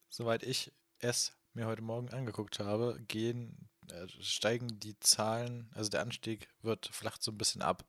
soweit 0.10 0.44
ich 0.44 0.72
es 1.00 1.34
mir 1.53 1.65
heute 1.65 1.82
Morgen 1.82 2.10
angeguckt 2.10 2.60
habe, 2.60 3.00
gehen, 3.08 3.70
äh, 3.91 4.08
steigen 4.22 4.79
die 4.79 5.00
Zahlen, 5.00 5.70
also 5.74 5.89
der 5.89 6.01
Anstieg 6.01 6.48
wird 6.62 6.88
flacht 6.88 7.24
so 7.24 7.32
ein 7.32 7.38
bisschen 7.38 7.62
ab. 7.62 7.86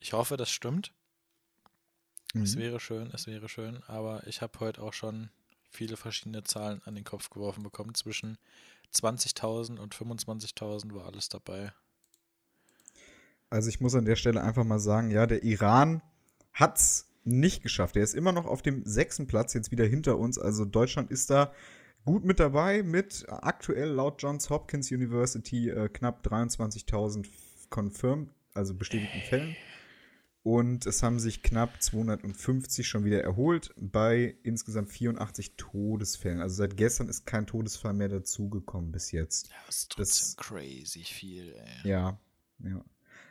Ich 0.00 0.12
hoffe, 0.12 0.36
das 0.36 0.50
stimmt. 0.50 0.92
Mhm. 2.34 2.42
Es 2.42 2.56
wäre 2.56 2.80
schön, 2.80 3.10
es 3.12 3.26
wäre 3.26 3.48
schön, 3.48 3.82
aber 3.86 4.26
ich 4.26 4.42
habe 4.42 4.60
heute 4.60 4.82
auch 4.82 4.92
schon 4.92 5.30
viele 5.70 5.96
verschiedene 5.96 6.44
Zahlen 6.44 6.82
an 6.84 6.94
den 6.94 7.04
Kopf 7.04 7.30
geworfen 7.30 7.62
bekommen. 7.62 7.94
Zwischen 7.94 8.38
20.000 8.94 9.78
und 9.78 9.94
25.000 9.94 10.94
war 10.94 11.06
alles 11.06 11.28
dabei. 11.28 11.72
Also 13.50 13.68
ich 13.68 13.80
muss 13.80 13.94
an 13.94 14.04
der 14.04 14.16
Stelle 14.16 14.42
einfach 14.42 14.64
mal 14.64 14.78
sagen, 14.78 15.10
ja, 15.10 15.26
der 15.26 15.42
Iran 15.42 16.02
hat 16.52 16.78
es 16.78 17.06
nicht 17.24 17.62
geschafft. 17.62 17.96
Er 17.96 18.02
ist 18.02 18.14
immer 18.14 18.32
noch 18.32 18.46
auf 18.46 18.62
dem 18.62 18.84
sechsten 18.84 19.26
Platz, 19.26 19.54
jetzt 19.54 19.70
wieder 19.70 19.84
hinter 19.84 20.18
uns. 20.18 20.38
Also 20.38 20.64
Deutschland 20.64 21.10
ist 21.10 21.30
da 21.30 21.52
gut 22.04 22.24
mit 22.24 22.40
dabei, 22.40 22.82
mit 22.82 23.24
aktuell 23.28 23.88
laut 23.88 24.22
Johns 24.22 24.50
Hopkins 24.50 24.90
University 24.90 25.70
äh, 25.70 25.88
knapp 25.88 26.26
23.000 26.26 27.26
confirmed, 27.70 28.30
also 28.54 28.74
bestätigten 28.74 29.20
Fällen. 29.20 29.56
Und 30.44 30.84
es 30.84 31.02
haben 31.02 31.18
sich 31.18 31.42
knapp 31.42 31.82
250 31.82 32.86
schon 32.86 33.06
wieder 33.06 33.22
erholt 33.22 33.74
bei 33.80 34.36
insgesamt 34.42 34.90
84 34.90 35.56
Todesfällen. 35.56 36.42
Also 36.42 36.56
seit 36.56 36.76
gestern 36.76 37.08
ist 37.08 37.24
kein 37.24 37.46
Todesfall 37.46 37.94
mehr 37.94 38.10
dazugekommen 38.10 38.92
bis 38.92 39.10
jetzt. 39.10 39.48
Ja, 39.48 39.54
das 39.66 39.78
ist 39.78 39.92
trotzdem 39.92 40.04
das, 40.04 40.36
crazy 40.36 41.02
viel, 41.02 41.54
ey. 41.54 41.88
Ja, 41.88 42.20
ja. 42.58 42.84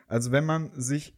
Also 0.08 0.32
wenn 0.32 0.44
man 0.44 0.72
sich 0.74 1.16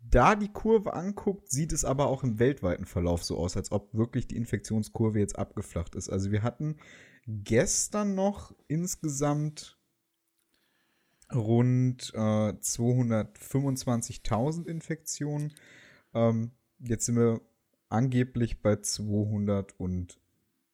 da 0.00 0.34
die 0.34 0.50
Kurve 0.50 0.94
anguckt, 0.94 1.50
sieht 1.50 1.72
es 1.74 1.84
aber 1.84 2.06
auch 2.06 2.24
im 2.24 2.38
weltweiten 2.38 2.86
Verlauf 2.86 3.22
so 3.22 3.36
aus, 3.36 3.54
als 3.54 3.70
ob 3.70 3.92
wirklich 3.92 4.28
die 4.28 4.36
Infektionskurve 4.36 5.18
jetzt 5.18 5.38
abgeflacht 5.38 5.94
ist. 5.94 6.08
Also 6.08 6.30
wir 6.30 6.42
hatten 6.42 6.78
gestern 7.26 8.14
noch 8.14 8.54
insgesamt 8.66 9.77
rund 11.38 12.12
äh, 12.14 12.18
225.000 12.18 14.66
Infektionen. 14.66 15.54
Ähm, 16.14 16.52
jetzt 16.78 17.06
sind 17.06 17.16
wir 17.16 17.40
angeblich 17.88 18.60
bei 18.60 18.74
250.000 18.74 20.18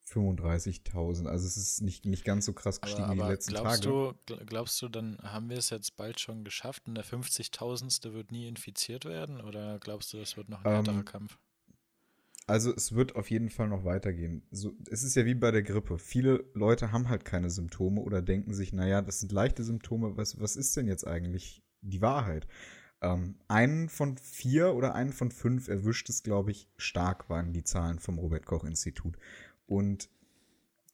35.000. 0.06 1.26
Also 1.26 1.47
es 1.47 1.56
ist 1.56 1.83
nicht, 1.83 2.04
nicht 2.04 2.25
ganz 2.25 2.47
so 2.47 2.52
krass 2.52 2.80
gestiegen 2.80 3.04
aber, 3.04 3.12
wie 3.12 3.16
die 3.16 3.23
aber 3.23 3.33
letzten 3.33 3.54
glaubst 3.54 3.85
Tage. 3.85 4.14
Du, 4.26 4.37
glaubst 4.47 4.83
du, 4.83 4.88
dann 4.88 5.18
haben 5.23 5.49
wir 5.49 5.59
es 5.59 5.71
jetzt 5.71 5.97
bald 5.97 6.21
schon 6.21 6.44
geschafft 6.44 6.87
und 6.87 6.94
der 6.94 7.04
50.000. 7.04 8.12
wird 8.12 8.30
nie 8.30 8.47
infiziert 8.47 9.04
werden? 9.04 9.40
Oder 9.40 9.78
glaubst 9.78 10.12
du, 10.12 10.18
das 10.18 10.37
wird 10.37 10.49
noch 10.49 10.64
ein 10.64 10.66
Ähm, 10.66 10.85
härterer 10.85 11.04
Kampf? 11.04 11.38
Also 12.47 12.75
es 12.75 12.95
wird 12.95 13.17
auf 13.17 13.31
jeden 13.31 13.49
Fall 13.49 13.69
noch 13.69 13.85
weitergehen. 13.85 14.43
So, 14.51 14.75
es 14.91 15.03
ist 15.03 15.15
ja 15.15 15.25
wie 15.25 15.35
bei 15.35 15.51
der 15.51 15.63
Grippe. 15.63 15.99
Viele 15.99 16.45
Leute 16.53 16.93
haben 16.93 17.09
halt 17.09 17.25
keine 17.25 17.49
Symptome 17.49 18.01
oder 18.03 18.21
denken 18.21 18.53
sich, 18.53 18.73
naja, 18.73 19.01
das 19.01 19.21
sind 19.21 19.33
leichte 19.33 19.65
Symptome. 19.65 20.17
Was, 20.17 20.39
was 20.41 20.57
ist 20.57 20.77
denn 20.77 20.87
jetzt 20.87 21.07
eigentlich 21.07 21.63
die 21.81 22.03
Wahrheit? 22.03 22.47
Ähm, 23.01 23.37
einen 23.49 23.89
von 23.89 24.19
vier 24.19 24.75
oder 24.75 24.95
einen 24.95 25.13
von 25.13 25.31
fünf 25.31 25.69
erwischt 25.69 26.11
es, 26.11 26.23
glaube 26.23 26.51
ich, 26.51 26.69
stark, 26.77 27.31
waren 27.31 27.55
die 27.55 27.65
Zahlen 27.65 27.99
vom 27.99 28.19
Robert-Koch-Institut. 28.19 29.17
Und 29.67 30.11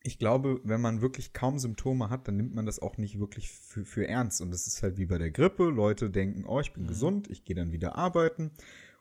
ich 0.05 0.19
glaube, 0.19 0.61
wenn 0.63 0.81
man 0.81 1.03
wirklich 1.03 1.33
kaum 1.33 1.59
Symptome 1.59 2.11
hat, 2.11 2.29
dann 2.29 2.37
nimmt 2.37 2.55
man 2.55 2.65
das 2.65 2.79
auch 2.79 2.97
nicht 2.97 3.19
wirklich 3.19 3.51
für, 3.51 3.85
für 3.85 4.07
ernst. 4.07 4.41
Und 4.41 4.53
das 4.53 4.69
ist 4.69 4.85
halt 4.85 4.99
wie 4.99 5.07
bei 5.07 5.19
der 5.19 5.33
Grippe. 5.33 5.65
Leute 5.65 6.11
denken, 6.11 6.45
oh, 6.47 6.61
ich 6.61 6.73
bin 6.73 6.85
Mhm. 6.85 6.89
gesund, 6.89 7.29
ich 7.29 7.45
gehe 7.45 7.57
dann 7.57 7.73
wieder 7.73 7.97
arbeiten 7.97 8.53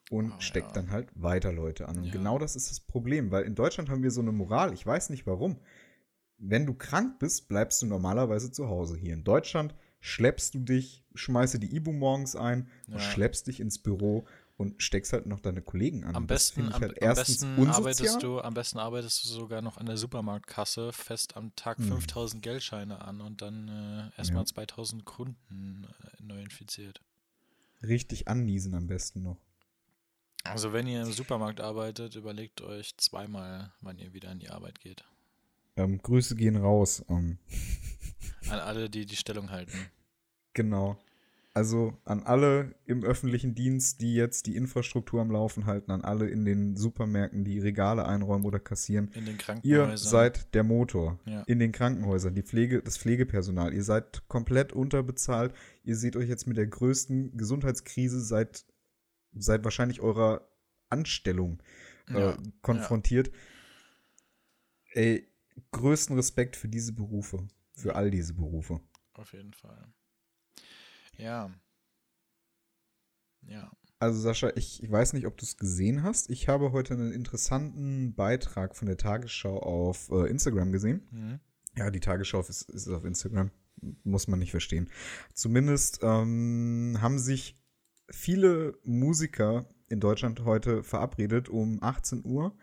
und 0.10 0.32
Oh, 0.32 0.42
steckt 0.42 0.76
ja. 0.76 0.82
dann 0.82 0.92
halt 0.92 1.10
weiter 1.16 1.52
Leute 1.54 1.88
an. 1.88 1.98
Und 1.98 2.06
Ja. 2.08 2.12
genau 2.12 2.40
das 2.40 2.56
ist 2.56 2.70
das 2.72 2.80
Problem, 2.80 3.32
weil 3.32 3.44
in 3.46 3.56
Deutschland 3.56 3.90
haben 3.90 4.04
wir 4.04 4.12
so 4.12 4.22
eine 4.22 4.32
Moral, 4.32 4.74
ich 4.74 4.86
weiß 4.86 5.10
nicht 5.12 5.26
warum. 5.28 5.60
Wenn 6.38 6.66
du 6.66 6.74
krank 6.74 7.20
bist, 7.20 7.48
bleibst 7.50 7.82
du 7.82 7.86
normalerweise 7.86 8.52
zu 8.52 8.68
Hause. 8.70 8.98
Hier 8.98 9.14
in 9.14 9.24
Deutschland 9.24 9.76
schleppst 10.00 10.56
du 10.56 10.60
dich, 10.60 11.04
schmeiße 11.14 11.60
die 11.60 11.76
Ibu 11.76 11.92
morgens 11.92 12.36
ein 12.36 12.68
und 12.88 12.94
Ja. 12.94 13.00
schleppst 13.00 13.48
dich 13.48 13.60
ins 13.60 13.78
Büro 13.80 14.26
und 14.56 14.82
steckst 14.82 15.14
halt 15.14 15.26
noch 15.26 15.40
deine 15.42 15.62
Kollegen 15.62 16.04
an. 16.06 16.16
Am 16.16 16.24
Und 16.24 16.32
das 16.32 16.52
besten, 16.52 16.62
am, 16.74 16.82
halt 16.82 16.92
am 17.02 17.10
erstens 17.10 17.38
besten 17.40 17.60
unsozial. 17.62 17.76
arbeitest 17.76 18.24
du, 18.24 18.40
am 18.42 18.54
besten 18.54 18.80
arbeitest 18.80 19.24
du 19.26 19.30
sogar 19.30 19.62
noch 19.62 19.78
an 19.78 19.86
der 19.86 19.98
Supermarktkasse 19.98 20.92
fest 20.94 21.36
am 21.38 21.54
Tag 21.56 21.78
Hm. 21.78 21.86
5000 21.88 22.42
Geldscheine 22.42 23.02
an 23.02 23.22
und 23.22 23.42
dann 23.42 23.68
äh, 23.68 24.18
erstmal 24.18 24.44
Ja. 24.44 24.48
2000 24.54 25.06
Kunden 25.06 25.86
äh, 25.86 26.24
neu 26.24 26.42
infiziert. 26.42 27.02
Richtig 27.84 28.28
anniesen 28.28 28.74
am 28.74 28.88
besten 28.88 29.22
noch. 29.24 29.38
Also 30.44 30.74
wenn 30.74 30.88
ihr 30.88 31.02
im 31.02 31.12
Supermarkt 31.12 31.60
arbeitet, 31.62 32.16
überlegt 32.16 32.62
euch 32.62 32.96
zweimal, 32.98 33.72
wann 33.82 33.98
ihr 34.00 34.14
wieder 34.14 34.32
in 34.32 34.40
die 34.40 34.50
Arbeit 34.50 34.80
geht. 34.80 35.04
Ähm, 35.76 36.02
Grüße 36.02 36.36
gehen 36.36 36.56
raus. 36.58 37.04
Ähm, 37.10 37.38
An 38.50 38.60
alle, 38.60 38.90
die 38.90 39.06
die 39.06 39.16
Stellung 39.16 39.50
halten. 39.52 39.78
genau. 40.54 40.98
Also 41.56 41.98
an 42.06 42.24
alle 42.24 42.76
im 42.86 43.04
öffentlichen 43.04 43.54
Dienst, 43.56 44.02
die 44.02 44.14
jetzt 44.14 44.46
die 44.46 44.56
Infrastruktur 44.56 45.20
am 45.20 45.32
Laufen 45.32 45.66
halten, 45.66 45.92
an 45.92 46.04
alle 46.04 46.30
in 46.30 46.46
den 46.46 46.78
Supermärkten, 46.78 47.44
die 47.44 47.60
Regale 47.60 48.06
einräumen 48.06 48.46
oder 48.46 48.60
kassieren. 48.60 49.10
In 49.16 49.26
den 49.26 49.34
Ihr 49.34 49.38
Krankenhäusern. 49.40 49.98
seid 49.98 50.54
der 50.54 50.64
Motor 50.64 51.20
Ja. 51.26 51.42
in 51.48 51.60
den 51.60 51.72
Krankenhäusern, 51.74 52.36
die 52.36 52.44
Pflege, 52.44 52.82
das 52.82 52.98
Pflegepersonal. 52.98 53.74
Ihr 53.74 53.84
seid 53.84 54.22
komplett 54.30 54.72
unterbezahlt. 54.74 55.54
Ihr 55.84 55.98
seht 55.98 56.16
euch 56.16 56.30
jetzt 56.30 56.48
mit 56.48 56.56
der 56.56 56.68
größten 56.68 57.36
Gesundheitskrise 57.36 58.22
seit, 58.22 58.64
seit 59.34 59.64
wahrscheinlich 59.64 60.02
eurer 60.02 60.48
Anstellung 60.90 61.62
äh, 62.08 62.20
Ja, 62.20 62.38
konfrontiert. 62.62 63.32
Ey, 64.94 65.28
größten 65.72 66.16
Respekt 66.16 66.56
für 66.56 66.68
diese 66.68 66.94
Berufe, 66.94 67.48
für 67.76 67.96
all 67.96 68.12
diese 68.12 68.34
Berufe. 68.34 68.82
Auf 69.14 69.34
jeden 69.34 69.54
Fall. 69.54 69.88
Ja. 71.18 71.52
Ja. 73.42 73.72
Also 74.00 74.20
Sascha, 74.22 74.52
ich, 74.56 74.82
ich 74.82 74.90
weiß 74.90 75.14
nicht, 75.14 75.28
ob 75.28 75.38
du 75.38 75.44
es 75.44 75.58
gesehen 75.58 76.04
hast. 76.04 76.30
Ich 76.30 76.48
habe 76.48 76.72
heute 76.72 76.94
einen 76.94 77.12
interessanten 77.12 78.16
Beitrag 78.16 78.76
von 78.76 78.88
der 78.88 78.98
Tagesschau 78.98 79.60
auf 79.60 80.10
äh, 80.10 80.30
Instagram 80.30 80.72
gesehen. 80.72 81.08
Mhm. 81.12 81.40
Ja, 81.76 81.92
die 81.92 82.00
Tagesschau 82.00 82.40
ist, 82.40 82.70
ist 82.70 82.88
auf 82.88 83.04
Instagram. 83.04 83.52
Muss 84.04 84.28
man 84.28 84.40
nicht 84.40 84.52
verstehen. 84.52 84.90
Zumindest 85.34 86.00
ähm, 86.02 86.98
haben 87.02 87.20
sich 87.20 87.59
viele 88.12 88.78
Musiker 88.84 89.66
in 89.90 90.00
Deutschland 90.00 90.46
heute 90.46 90.84
verabredet, 90.84 91.50
um 91.50 91.82
18 91.82 92.24
Uhr 92.24 92.56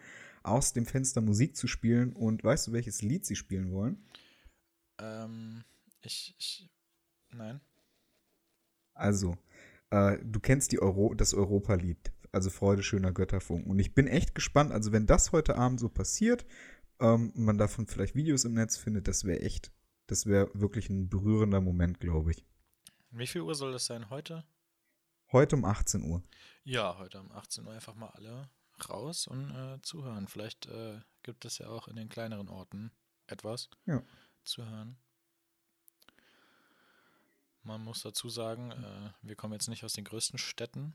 aus 0.43 0.73
dem 0.73 0.87
Fenster 0.87 1.21
Musik 1.21 1.57
zu 1.57 1.67
spielen. 1.67 2.13
Und 2.13 2.45
weißt 2.45 2.69
du, 2.69 2.73
welches 2.73 3.03
Lied 3.03 3.27
sie 3.27 3.37
spielen 3.37 3.73
wollen? 3.73 4.05
Ähm, 4.99 5.65
ich, 6.03 6.35
ich, 6.39 6.71
nein. 7.31 7.61
Also, 8.95 9.37
äh, 9.91 10.19
du 10.25 10.41
kennst 10.41 10.73
die 10.73 10.81
Euro, 10.81 11.15
das 11.15 11.35
Europa-Lied, 11.35 12.13
also 12.33 12.51
Freude 12.51 12.83
schöner 12.83 13.13
Götterfunken. 13.13 13.71
Und 13.71 13.79
ich 13.79 13.95
bin 13.95 14.07
echt 14.07 14.35
gespannt, 14.35 14.73
also 14.73 14.93
wenn 14.93 15.07
das 15.07 15.33
heute 15.33 15.57
Abend 15.57 15.81
so 15.81 15.89
passiert, 15.89 16.47
ähm, 17.01 17.33
man 17.35 17.59
davon 17.59 17.87
vielleicht 17.87 18.15
Videos 18.15 18.45
im 18.45 18.55
Netz 18.55 18.77
findet, 18.77 19.09
das 19.09 19.25
wäre 19.25 19.41
echt, 19.41 19.73
das 20.07 20.27
wäre 20.27 20.51
wirklich 20.55 20.89
ein 20.89 21.09
berührender 21.09 21.61
Moment, 21.61 22.01
glaube 22.01 22.31
ich. 22.31 22.45
Wie 23.11 23.27
viel 23.27 23.43
Uhr 23.43 23.55
soll 23.55 23.73
das 23.73 23.87
sein 23.87 24.11
heute? 24.11 24.45
Heute 25.33 25.57
um 25.57 25.65
18 25.65 26.03
Uhr. 26.03 26.23
Ja, 26.65 26.97
heute 26.99 27.21
um 27.21 27.31
18 27.33 27.67
Uhr 27.67 27.73
einfach 27.73 27.95
mal 27.95 28.09
alle 28.11 28.49
raus 28.89 29.27
und 29.27 29.51
äh, 29.51 29.81
zuhören. 29.83 30.29
Vielleicht 30.29 30.67
äh, 30.67 31.01
gibt 31.23 31.45
es 31.45 31.59
ja 31.59 31.69
auch 31.69 31.89
in 31.89 31.97
den 31.97 32.09
kleineren 32.09 32.49
Orten 32.49 32.93
etwas 33.27 33.69
Ja. 33.87 34.03
zu 34.45 34.65
hören. 34.65 34.97
Man 37.63 37.83
muss 37.83 38.03
dazu 38.03 38.29
sagen, 38.29 38.71
äh, 38.71 39.11
wir 39.23 39.35
kommen 39.35 39.55
jetzt 39.55 39.69
nicht 39.69 39.85
aus 39.85 39.95
den 39.95 40.05
größten 40.05 40.39
Städten, 40.39 40.95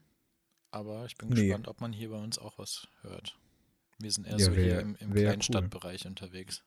aber 0.69 1.05
ich 1.05 1.17
bin 1.17 1.29
Nee. 1.29 1.47
gespannt, 1.47 1.67
ob 1.67 1.81
man 1.81 1.91
hier 1.91 2.09
bei 2.09 2.17
uns 2.17 2.39
auch 2.39 2.57
was 2.57 2.87
hört. 3.01 3.37
Wir 3.97 4.11
sind 4.11 4.25
eher 4.25 4.37
Ja, 4.37 4.45
so 4.45 4.55
wär- 4.55 4.63
hier 4.63 4.79
im, 4.79 4.95
im 4.95 5.13
kleinen 5.13 5.39
cool. 5.39 5.43
Stadtbereich 5.43 6.05
unterwegs. 6.07 6.63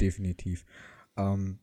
Definitiv. 0.00 0.64
Ähm, 1.16 1.58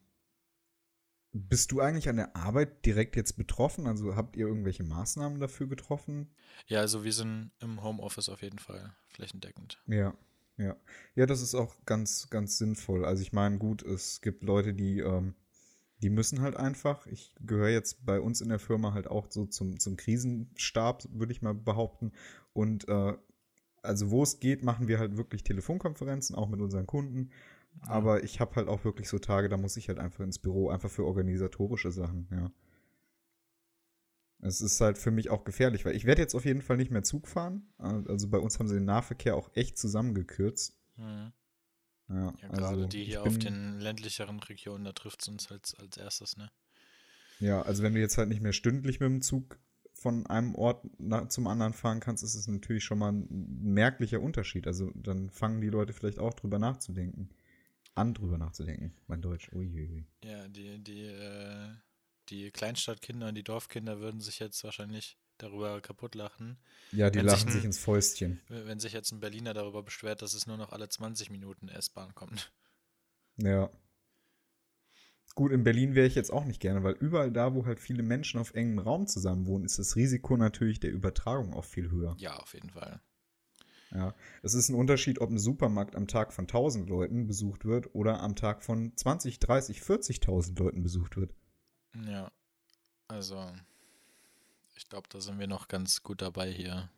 bist 1.32 1.72
du 1.72 1.80
eigentlich 1.80 2.10
an 2.10 2.16
der 2.16 2.36
Arbeit 2.36 2.86
direkt 2.86 3.16
jetzt 3.16 3.38
betroffen? 3.38 3.88
Also 3.88 4.16
habt 4.16 4.36
ihr 4.36 4.48
irgendwelche 4.48 4.84
Maßnahmen 4.84 5.40
dafür 5.40 5.68
getroffen? 5.68 6.30
Ja, 6.68 6.80
also 6.80 7.04
wir 7.04 7.14
sind 7.14 7.52
im 7.60 7.84
Homeoffice 7.84 8.30
auf 8.30 8.42
jeden 8.42 8.60
Fall 8.60 8.94
flächendeckend. 9.10 9.82
Ja, 9.88 10.14
ja. 10.58 10.76
Ja, 11.16 11.26
das 11.26 11.42
ist 11.42 11.56
auch 11.56 11.76
ganz, 11.86 12.30
ganz 12.30 12.58
sinnvoll. 12.58 13.06
Also 13.06 13.22
ich 13.22 13.32
meine, 13.32 13.58
gut, 13.58 13.84
es 13.84 14.22
gibt 14.22 14.44
Leute, 14.44 14.74
die, 14.74 15.00
ähm, 15.00 15.36
die 16.02 16.10
müssen 16.10 16.42
halt 16.42 16.56
einfach. 16.56 17.06
Ich 17.08 17.34
gehöre 17.40 17.70
jetzt 17.70 18.06
bei 18.06 18.20
uns 18.20 18.42
in 18.42 18.50
der 18.50 18.60
Firma 18.60 18.94
halt 18.94 19.08
auch 19.08 19.28
so 19.30 19.46
zum, 19.46 19.80
zum 19.80 19.98
Krisenstab, 19.98 21.04
würde 21.12 21.32
ich 21.32 21.42
mal 21.42 21.54
behaupten. 21.54 22.12
Und 22.54 22.88
äh, 22.90 23.14
also 23.82 24.10
wo 24.10 24.24
es 24.24 24.40
geht, 24.40 24.64
machen 24.64 24.88
wir 24.88 25.00
halt 25.00 25.16
wirklich 25.16 25.44
Telefonkonferenzen, 25.44 26.36
auch 26.36 26.50
mit 26.50 26.60
unseren 26.60 26.88
Kunden. 26.88 27.30
Aber 27.82 28.24
ich 28.24 28.40
habe 28.40 28.56
halt 28.56 28.68
auch 28.68 28.84
wirklich 28.84 29.08
so 29.10 29.20
Tage, 29.20 29.50
da 29.50 29.58
muss 29.58 29.78
ich 29.78 29.88
halt 29.88 30.00
einfach 30.00 30.24
ins 30.24 30.40
Büro, 30.40 30.70
einfach 30.70 30.90
für 30.90 31.06
organisatorische 31.06 31.92
Sachen, 31.92 32.28
ja. 32.32 32.52
Es 34.42 34.62
ist 34.62 34.80
halt 34.80 34.98
für 34.98 35.12
mich 35.12 35.30
auch 35.30 35.44
gefährlich, 35.44 35.84
weil 35.86 35.96
ich 35.96 36.06
werde 36.06 36.22
jetzt 36.22 36.34
auf 36.34 36.46
jeden 36.46 36.62
Fall 36.62 36.78
nicht 36.78 36.92
mehr 36.92 37.04
Zug 37.04 37.28
fahren. 37.28 37.68
Also 37.78 38.30
bei 38.30 38.38
uns 38.38 38.58
haben 38.58 38.68
sie 38.68 38.76
den 38.76 38.86
Nahverkehr 38.86 39.36
auch 39.36 39.50
echt 39.54 39.78
zusammengekürzt. 39.78 40.78
Mhm. 40.96 41.34
Ja, 42.08 42.34
Ja, 42.42 42.50
also 42.50 42.76
gerade 42.76 42.88
die 42.88 43.02
ich 43.02 43.10
hier 43.10 43.24
auf 43.24 43.38
den 43.38 43.80
ländlicheren 43.80 44.40
Regionen, 44.40 44.86
da 44.86 44.94
trifft 44.94 45.22
es 45.22 45.28
uns 45.28 45.52
als, 45.52 45.76
als 45.76 45.98
erstes, 45.98 46.38
ne? 46.38 46.50
Ja, 47.40 47.62
also 47.62 47.84
wenn 47.84 47.94
du 47.94 48.00
jetzt 48.00 48.18
halt 48.18 48.30
nicht 48.30 48.42
mehr 48.42 48.54
stündlich 48.54 49.00
mit 49.00 49.10
dem 49.10 49.22
Zug 49.22 49.60
von 49.94 50.26
einem 50.28 50.56
Ort 50.56 50.86
zum 51.28 51.48
anderen 51.48 51.74
fahren 51.74 52.00
kannst, 52.00 52.24
ist 52.24 52.36
es 52.36 52.48
natürlich 52.48 52.84
schon 52.84 53.00
mal 53.00 53.12
ein 53.12 53.28
merklicher 53.62 54.22
Unterschied. 54.22 54.68
Also 54.68 54.92
dann 54.96 55.30
fangen 55.30 55.62
die 55.62 55.70
Leute 55.70 55.94
vielleicht 55.94 56.20
auch 56.20 56.34
drüber 56.34 56.60
nachzudenken. 56.60 57.30
An 57.96 58.14
drüber 58.14 58.38
nachzudenken. 58.38 58.94
Mein 59.08 59.22
Deutsch. 59.22 59.52
Uiuiui. 59.52 60.06
Ja, 60.24 60.48
die, 60.48 60.80
die, 60.84 61.06
äh, 61.06 61.70
die 62.30 62.52
Kleinstadtkinder 62.52 63.28
und 63.30 63.36
die 63.36 63.44
Dorfkinder 63.44 64.00
würden 64.00 64.22
sich 64.22 64.40
jetzt 64.40 64.64
wahrscheinlich 64.64 65.18
darüber 65.38 65.80
kaputt 65.82 66.16
lachen, 66.16 66.58
Ja, 66.92 67.10
die 67.10 67.20
Wenn 67.20 67.30
sich 67.30 67.40
lachen 67.40 67.48
ein- 67.50 67.54
sich 67.54 67.64
ins 67.66 67.78
Fäustchen. 67.80 68.42
wenn 68.50 68.80
sich 68.80 68.94
jetzt 68.94 69.12
ein 69.12 69.20
Berliner 69.22 69.54
darüber 69.54 69.84
beschwert, 69.84 70.22
dass 70.22 70.34
es 70.34 70.48
nur 70.48 70.58
noch 70.58 70.72
alle 70.74 70.90
20 70.90 71.30
Minuten 71.30 71.70
S-Bahn 71.70 72.14
kommt. 72.14 72.52
Ja. 73.38 73.70
Gut, 75.36 75.52
in 75.54 75.64
Berlin 75.64 75.96
wäre 75.96 76.08
ich 76.08 76.16
jetzt 76.16 76.32
auch 76.32 76.44
nicht 76.44 76.60
gerne, 76.60 76.84
weil 76.84 76.96
überall 76.96 77.32
da, 77.32 77.54
wo 77.54 77.66
halt 77.66 77.80
viele 77.80 78.04
Menschen 78.04 78.40
auf 78.40 78.54
engem 78.56 78.80
Raum 78.80 79.08
zusammen 79.08 79.46
wohnen, 79.48 79.64
ist 79.64 79.80
das 79.80 79.96
Risiko 79.96 80.36
natürlich 80.36 80.82
der 80.82 80.92
Übertragung 80.92 81.54
auch 81.54 81.64
viel 81.64 81.90
höher. 81.90 82.16
Ja, 82.20 82.36
auf 82.38 82.54
jeden 82.54 82.70
Fall. 82.72 83.00
Ja, 83.92 84.14
es 84.44 84.54
ist 84.54 84.70
ein 84.70 84.76
Unterschied, 84.76 85.20
ob 85.20 85.30
ein 85.32 85.40
Supermarkt 85.40 85.96
am 85.96 86.08
Tag 86.08 86.32
von 86.34 86.44
1000 86.44 86.88
Leuten 86.90 87.26
besucht 87.26 87.66
wird 87.66 87.94
oder 87.96 88.20
am 88.22 88.36
Tag 88.36 88.64
von 88.64 88.96
20, 88.96 89.40
30, 89.40 89.82
40.000 89.82 90.58
Leuten 90.60 90.84
besucht 90.84 91.18
wird. 91.18 91.34
Ja, 92.06 92.32
also 93.08 93.52
ich 94.76 94.88
glaube, 94.90 95.08
da 95.10 95.20
sind 95.22 95.40
wir 95.40 95.48
noch 95.48 95.68
ganz 95.68 96.04
gut 96.04 96.22
dabei 96.22 96.52
hier. 96.52 96.90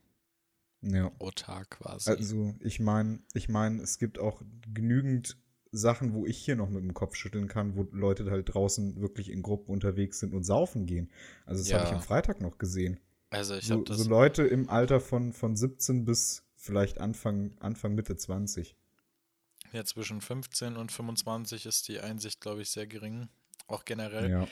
Ja. 0.82 1.12
Autark 1.20 1.72
quasi. 1.72 2.10
Also, 2.10 2.56
ich 2.60 2.80
meine, 2.80 3.20
ich 3.34 3.50
meine, 3.50 3.82
es 3.84 4.00
gibt 4.00 4.20
auch 4.20 4.42
genügend 4.74 5.38
Sachen, 5.72 6.14
wo 6.14 6.26
ich 6.26 6.38
hier 6.38 6.56
noch 6.56 6.70
mit 6.70 6.84
dem 6.84 6.94
Kopf 6.94 7.16
schütteln 7.16 7.48
kann, 7.48 7.76
wo 7.76 7.84
Leute 7.92 8.30
halt 8.30 8.54
draußen 8.54 9.00
wirklich 9.00 9.30
in 9.32 9.42
Gruppen 9.42 9.72
unterwegs 9.72 10.20
sind 10.20 10.34
und 10.34 10.44
saufen 10.44 10.86
gehen. 10.88 11.12
Also, 11.46 11.62
das 11.64 11.72
habe 11.74 11.84
ich 11.86 11.92
Ja. 11.92 11.96
am 11.98 12.02
Freitag 12.02 12.42
noch 12.42 12.58
gesehen. 12.58 13.00
also 13.30 13.56
ich 13.56 13.66
So, 13.68 13.76
habe 13.76 13.84
das, 13.86 13.98
so 13.98 14.10
Leute 14.10 14.44
im 14.44 14.70
Alter 14.70 15.00
von, 15.00 15.34
von 15.34 15.56
17 15.56 16.04
bis 16.06 16.44
vielleicht 16.62 17.00
Anfang, 17.00 17.56
Anfang 17.60 17.96
Mitte 17.96 18.16
20. 18.16 18.76
Ja, 19.74 19.84
zwischen 19.84 20.22
15 20.22 20.78
und 20.78 20.92
25 20.92 21.66
ist 21.66 21.88
die 21.88 22.00
Einsicht, 22.00 22.42
glaube 22.42 22.62
ich, 22.62 22.70
sehr 22.70 22.88
gering. 22.88 23.30
Auch 23.68 23.86
generell. 23.86 24.30
Ja. 24.30 24.48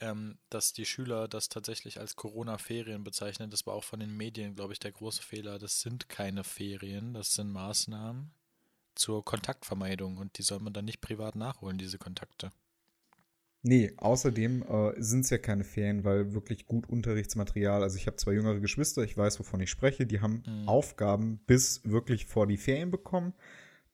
Ähm, 0.00 0.38
dass 0.50 0.72
die 0.72 0.84
Schüler 0.84 1.28
das 1.28 1.48
tatsächlich 1.48 2.00
als 2.00 2.16
Corona-Ferien 2.16 3.04
bezeichnen. 3.04 3.50
Das 3.50 3.66
war 3.66 3.74
auch 3.74 3.84
von 3.84 4.00
den 4.00 4.16
Medien, 4.16 4.54
glaube 4.54 4.72
ich, 4.72 4.80
der 4.80 4.92
große 4.92 5.22
Fehler. 5.22 5.58
Das 5.58 5.80
sind 5.80 6.08
keine 6.08 6.42
Ferien, 6.42 7.14
das 7.14 7.34
sind 7.34 7.52
Maßnahmen 7.52 8.32
zur 8.94 9.24
Kontaktvermeidung 9.24 10.18
und 10.18 10.38
die 10.38 10.42
soll 10.42 10.60
man 10.60 10.72
dann 10.72 10.84
nicht 10.84 11.00
privat 11.00 11.36
nachholen, 11.36 11.78
diese 11.78 11.98
Kontakte. 11.98 12.50
Nee, 13.64 13.92
außerdem 13.96 14.62
äh, 14.62 14.92
sind 15.00 15.20
es 15.20 15.30
ja 15.30 15.38
keine 15.38 15.62
Ferien, 15.62 16.02
weil 16.02 16.34
wirklich 16.34 16.66
gut 16.66 16.88
Unterrichtsmaterial, 16.88 17.82
also 17.84 17.96
ich 17.96 18.08
habe 18.08 18.16
zwei 18.16 18.32
jüngere 18.32 18.58
Geschwister, 18.58 19.04
ich 19.04 19.16
weiß, 19.16 19.38
wovon 19.38 19.60
ich 19.60 19.70
spreche, 19.70 20.04
die 20.04 20.20
haben 20.20 20.42
mhm. 20.44 20.68
Aufgaben 20.68 21.38
bis 21.46 21.80
wirklich 21.84 22.26
vor 22.26 22.48
die 22.48 22.56
Ferien 22.56 22.90
bekommen. 22.90 23.34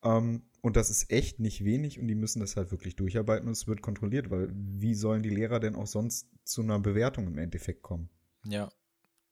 Ähm, 0.03 0.43
und 0.63 0.77
das 0.77 0.89
ist 0.89 1.11
echt 1.11 1.39
nicht 1.39 1.65
wenig 1.65 2.01
und 2.01 2.09
die 2.09 2.15
müssen 2.15 2.41
das 2.41 2.57
halt 2.57 2.71
wirklich 2.71 2.97
durcharbeiten 2.97 3.47
und 3.47 3.53
es 3.53 3.67
wird 3.69 3.83
kontrolliert, 3.83 4.31
weil 4.31 4.49
wie 4.53 4.95
sollen 4.95 5.23
die 5.23 5.31
Lehrer 5.31 5.61
denn 5.61 5.77
auch 5.77 5.87
sonst 5.87 6.29
zu 6.45 6.63
einer 6.63 6.79
Bewertung 6.79 7.27
im 7.27 7.39
Endeffekt 7.39 7.83
kommen? 7.83 8.09
Ja, 8.45 8.71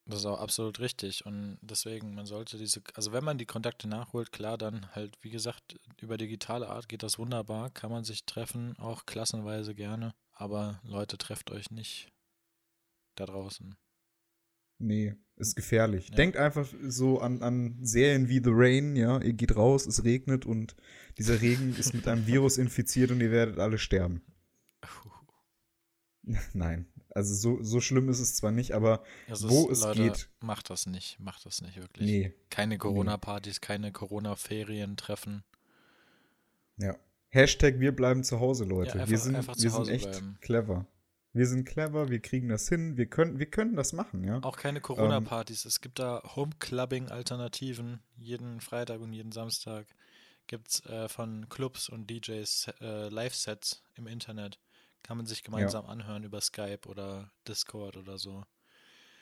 das 0.05 0.21
ist 0.21 0.27
auch 0.27 0.39
absolut 0.39 0.79
richtig. 0.79 1.27
Und 1.27 1.59
deswegen, 1.63 2.15
man 2.15 2.27
sollte 2.27 2.59
diese, 2.59 2.81
also 2.95 3.13
wenn 3.13 3.25
man 3.25 3.39
die 3.39 3.47
Kontakte 3.47 3.89
nachholt, 3.89 4.33
klar, 4.33 4.57
dann 4.57 4.95
halt, 4.95 5.17
wie 5.23 5.31
gesagt, 5.31 5.81
über 6.01 6.17
digitale 6.17 6.69
Art 6.69 6.89
geht 6.89 7.03
das 7.03 7.19
wunderbar, 7.19 7.71
kann 7.71 7.91
man 7.91 8.05
sich 8.05 8.25
treffen, 8.25 8.79
auch 8.79 9.07
klassenweise 9.07 9.75
gerne. 9.75 10.15
Aber 10.37 10.81
Leute, 10.85 11.17
trefft 11.17 11.51
euch 11.51 11.71
nicht 11.71 12.13
da 13.15 13.25
draußen. 13.25 13.75
Nee, 14.79 15.17
ist 15.37 15.57
gefährlich. 15.57 16.11
Ja. 16.11 16.17
Denkt 16.17 16.37
einfach 16.37 16.69
so 16.83 17.21
an, 17.21 17.43
an 17.43 17.79
Serien 17.83 18.29
wie 18.29 18.43
The 18.45 18.51
Rain, 18.53 18.95
ja, 18.95 19.19
ihr 19.23 19.33
geht 19.33 19.57
raus, 19.57 19.87
es 19.87 20.05
regnet 20.05 20.45
und 20.45 20.77
dieser 21.17 21.41
Regen 21.41 21.75
ist 21.77 21.95
mit 21.95 22.07
einem 22.07 22.27
Virus 22.27 22.59
infiziert 22.59 23.11
und 23.11 23.23
ihr 23.23 23.31
werdet 23.31 23.59
alle 23.59 23.79
sterben. 23.79 24.23
Nein, 26.53 26.87
also 27.15 27.35
so, 27.35 27.63
so 27.63 27.81
schlimm 27.81 28.11
ist 28.11 28.21
es 28.21 28.35
zwar 28.35 28.53
nicht, 28.53 28.73
aber 28.73 29.03
also 29.29 29.49
wo 29.49 29.71
es, 29.71 29.79
es 29.79 29.85
Leute, 29.85 30.03
geht. 30.03 30.29
Macht 30.41 30.69
das 30.69 30.85
nicht, 30.85 31.19
macht 31.19 31.47
das 31.47 31.63
nicht 31.63 31.77
wirklich. 31.77 32.07
Nee. 32.07 32.35
Keine 32.51 32.77
Corona-Partys, 32.77 33.63
keine 33.63 33.91
Corona-Ferien-Treffen. 33.93 35.43
Ja. 36.77 36.95
Hashtag 37.37 37.79
wir 37.79 37.95
bleiben 37.95 38.25
zu 38.25 38.41
Hause, 38.41 38.65
Leute. 38.65 38.89
Ja, 38.89 38.95
einfach, 38.95 39.11
wir 39.11 39.19
sind, 39.19 39.47
wir 39.63 39.71
sind 39.71 39.89
echt 39.89 40.11
bleiben. 40.11 40.39
clever. 40.41 40.87
Wir 41.33 41.47
sind 41.47 41.67
clever, 41.67 42.09
wir 42.09 42.21
kriegen 42.21 42.49
das 42.49 42.67
hin, 42.67 42.97
wir 42.97 43.07
können, 43.07 43.39
wir 43.39 43.45
können 43.45 43.77
das 43.77 43.93
machen, 43.93 44.25
ja. 44.25 44.43
Auch 44.43 44.57
keine 44.57 44.81
Corona-Partys. 44.81 45.67
Ähm, 45.67 45.69
es 45.69 45.83
gibt 45.83 45.99
da 45.99 46.23
Home-Clubbing-Alternativen. 46.35 48.01
Jeden 48.17 48.63
Freitag 48.63 49.03
und 49.03 49.13
jeden 49.13 49.33
Samstag 49.33 49.87
gibt 50.47 50.69
es 50.71 50.87
äh, 50.87 51.09
von 51.11 51.49
Clubs 51.51 51.91
und 51.91 52.11
DJs 52.11 52.69
äh, 52.81 53.09
Live-Sets 53.11 53.83
im 53.97 54.07
Internet. 54.07 54.59
Kann 55.03 55.19
man 55.19 55.27
sich 55.27 55.45
gemeinsam 55.45 55.85
ja. 55.85 55.91
anhören 55.91 56.25
über 56.25 56.41
Skype 56.41 56.89
oder 56.89 57.31
Discord 57.47 57.99
oder 57.99 58.17
so. 58.17 58.45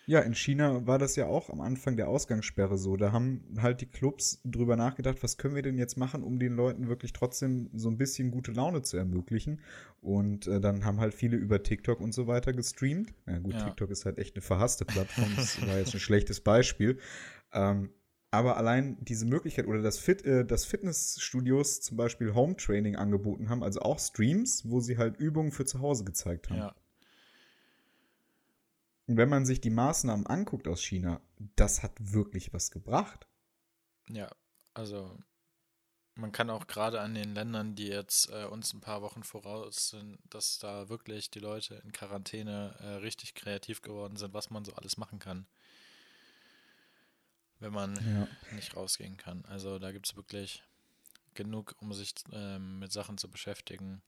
Ja, 0.07 0.21
in 0.21 0.35
China 0.35 0.87
war 0.87 0.99
das 0.99 1.17
ja 1.17 1.27
auch 1.27 1.51
am 1.51 1.61
Anfang 1.61 1.97
der 1.97 2.09
Ausgangssperre 2.09 2.77
so. 2.77 2.97
Da 2.97 3.13
haben 3.13 3.45
halt 3.59 3.81
die 3.81 3.87
Clubs 3.87 4.41
drüber 4.45 4.77
nachgedacht, 4.77 5.23
was 5.23 5.39
können 5.39 5.55
wir 5.55 5.63
denn 5.63 5.79
jetzt 5.79 5.97
machen, 5.97 6.23
um 6.23 6.39
den 6.39 6.55
Leuten 6.55 6.89
wirklich 6.89 7.13
trotzdem 7.13 7.71
so 7.73 7.89
ein 7.89 7.97
bisschen 7.97 8.31
gute 8.31 8.53
Laune 8.53 8.83
zu 8.83 8.97
ermöglichen. 8.97 9.61
Und 10.01 10.47
äh, 10.47 10.61
dann 10.61 10.85
haben 10.85 11.01
halt 11.01 11.15
viele 11.15 11.37
über 11.37 11.63
TikTok 11.63 12.01
und 12.01 12.13
so 12.13 12.27
weiter 12.27 12.53
gestreamt. 12.53 13.15
Ja 13.27 13.39
gut, 13.39 13.55
ja. 13.55 13.65
TikTok 13.65 13.91
ist 13.91 14.05
halt 14.05 14.19
echt 14.19 14.37
eine 14.37 14.43
verhasste 14.43 14.85
Plattform. 14.85 15.31
Das 15.37 15.61
war 15.67 15.79
jetzt 15.79 15.95
ein 15.95 16.01
schlechtes 16.01 16.41
Beispiel. 16.41 16.99
Ähm, 17.53 17.91
aber 18.31 18.57
allein 18.57 18.97
diese 19.01 19.27
Möglichkeit 19.27 19.67
oder 19.67 19.81
das, 19.81 19.99
Fit, 19.99 20.25
äh, 20.25 20.45
das 20.45 20.65
Fitnessstudios 20.65 21.81
zum 21.81 21.97
Beispiel 21.97 22.35
Home 22.35 22.57
Training 22.57 22.97
angeboten 22.97 23.49
haben, 23.49 23.63
also 23.63 23.81
auch 23.81 23.99
Streams, 23.99 24.69
wo 24.69 24.81
sie 24.81 24.99
halt 24.99 25.17
Übungen 25.19 25.53
für 25.53 25.65
zu 25.65 25.81
Hause 25.81 26.05
gezeigt 26.05 26.51
haben. 26.51 26.59
Ja. 26.59 26.75
Und 29.07 29.17
wenn 29.17 29.29
man 29.29 29.45
sich 29.45 29.61
die 29.61 29.71
Maßnahmen 29.71 30.27
anguckt 30.27 30.67
aus 30.67 30.83
China, 30.83 31.21
das 31.57 31.83
hat 31.83 31.93
wirklich 31.99 32.53
was 32.53 32.71
gebracht. 32.71 33.27
Ja, 34.09 34.31
also 34.73 35.19
man 36.15 36.33
kann 36.33 36.49
auch 36.49 36.67
gerade 36.67 37.01
an 37.01 37.15
den 37.15 37.35
Ländern, 37.35 37.75
die 37.75 37.89
jetzt 37.89 38.31
äh, 38.31 38.45
uns 38.45 38.73
ein 38.73 38.81
paar 38.81 39.03
Wochen 39.03 39.25
voraus 39.25 39.89
sind, 39.91 40.19
dass 40.31 40.59
da 40.59 40.89
wirklich 40.89 41.31
die 41.31 41.41
Leute 41.41 41.77
in 41.85 41.93
Quarantäne 41.93 42.77
äh, 42.79 42.87
richtig 42.97 43.35
kreativ 43.35 43.83
geworden 43.83 44.17
sind, 44.17 44.33
was 44.33 44.51
man 44.51 44.65
so 44.65 44.75
alles 44.75 44.97
machen 44.97 45.19
kann 45.19 45.47
wenn 47.65 47.73
man 47.73 47.95
ja. 47.97 48.55
nicht 48.55 48.77
rausgehen 48.77 49.17
kann. 49.17 49.45
Also 49.47 49.79
da 49.79 49.91
gibt 49.91 50.07
es 50.07 50.17
wirklich 50.17 50.63
genug, 51.33 51.75
um 51.81 51.93
sich 51.93 52.15
ähm, 52.33 52.79
mit 52.79 52.93
Sachen 52.93 53.19
zu 53.19 53.29
beschäftigen. 53.31 54.03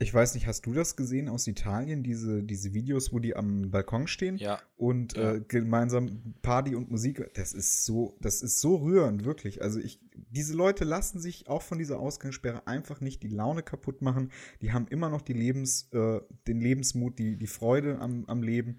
Ich 0.00 0.14
weiß 0.14 0.34
nicht, 0.34 0.46
hast 0.46 0.64
du 0.64 0.72
das 0.72 0.94
gesehen 0.94 1.28
aus 1.28 1.48
Italien, 1.48 2.04
diese, 2.04 2.44
diese 2.44 2.72
Videos, 2.72 3.12
wo 3.12 3.18
die 3.18 3.34
am 3.34 3.70
Balkon 3.70 4.06
stehen 4.06 4.36
ja. 4.36 4.60
und 4.76 5.16
ja. 5.16 5.34
Äh, 5.34 5.40
gemeinsam 5.40 6.34
Party 6.40 6.76
und 6.76 6.88
Musik? 6.88 7.28
Das 7.34 7.52
ist 7.52 7.84
so, 7.84 8.16
das 8.20 8.42
ist 8.42 8.60
so 8.60 8.76
rührend, 8.76 9.24
wirklich. 9.24 9.60
Also 9.60 9.80
ich, 9.80 10.00
diese 10.14 10.54
Leute 10.54 10.84
lassen 10.84 11.18
sich 11.18 11.48
auch 11.48 11.62
von 11.62 11.78
dieser 11.78 11.98
Ausgangssperre 11.98 12.68
einfach 12.68 13.00
nicht 13.00 13.24
die 13.24 13.28
Laune 13.28 13.64
kaputt 13.64 14.00
machen. 14.00 14.30
Die 14.62 14.72
haben 14.72 14.86
immer 14.88 15.08
noch 15.08 15.22
die 15.22 15.32
Lebens, 15.32 15.88
äh, 15.92 16.20
den 16.46 16.60
Lebensmut, 16.60 17.18
die, 17.18 17.36
die 17.36 17.48
Freude 17.48 17.98
am, 17.98 18.24
am 18.26 18.42
Leben. 18.42 18.78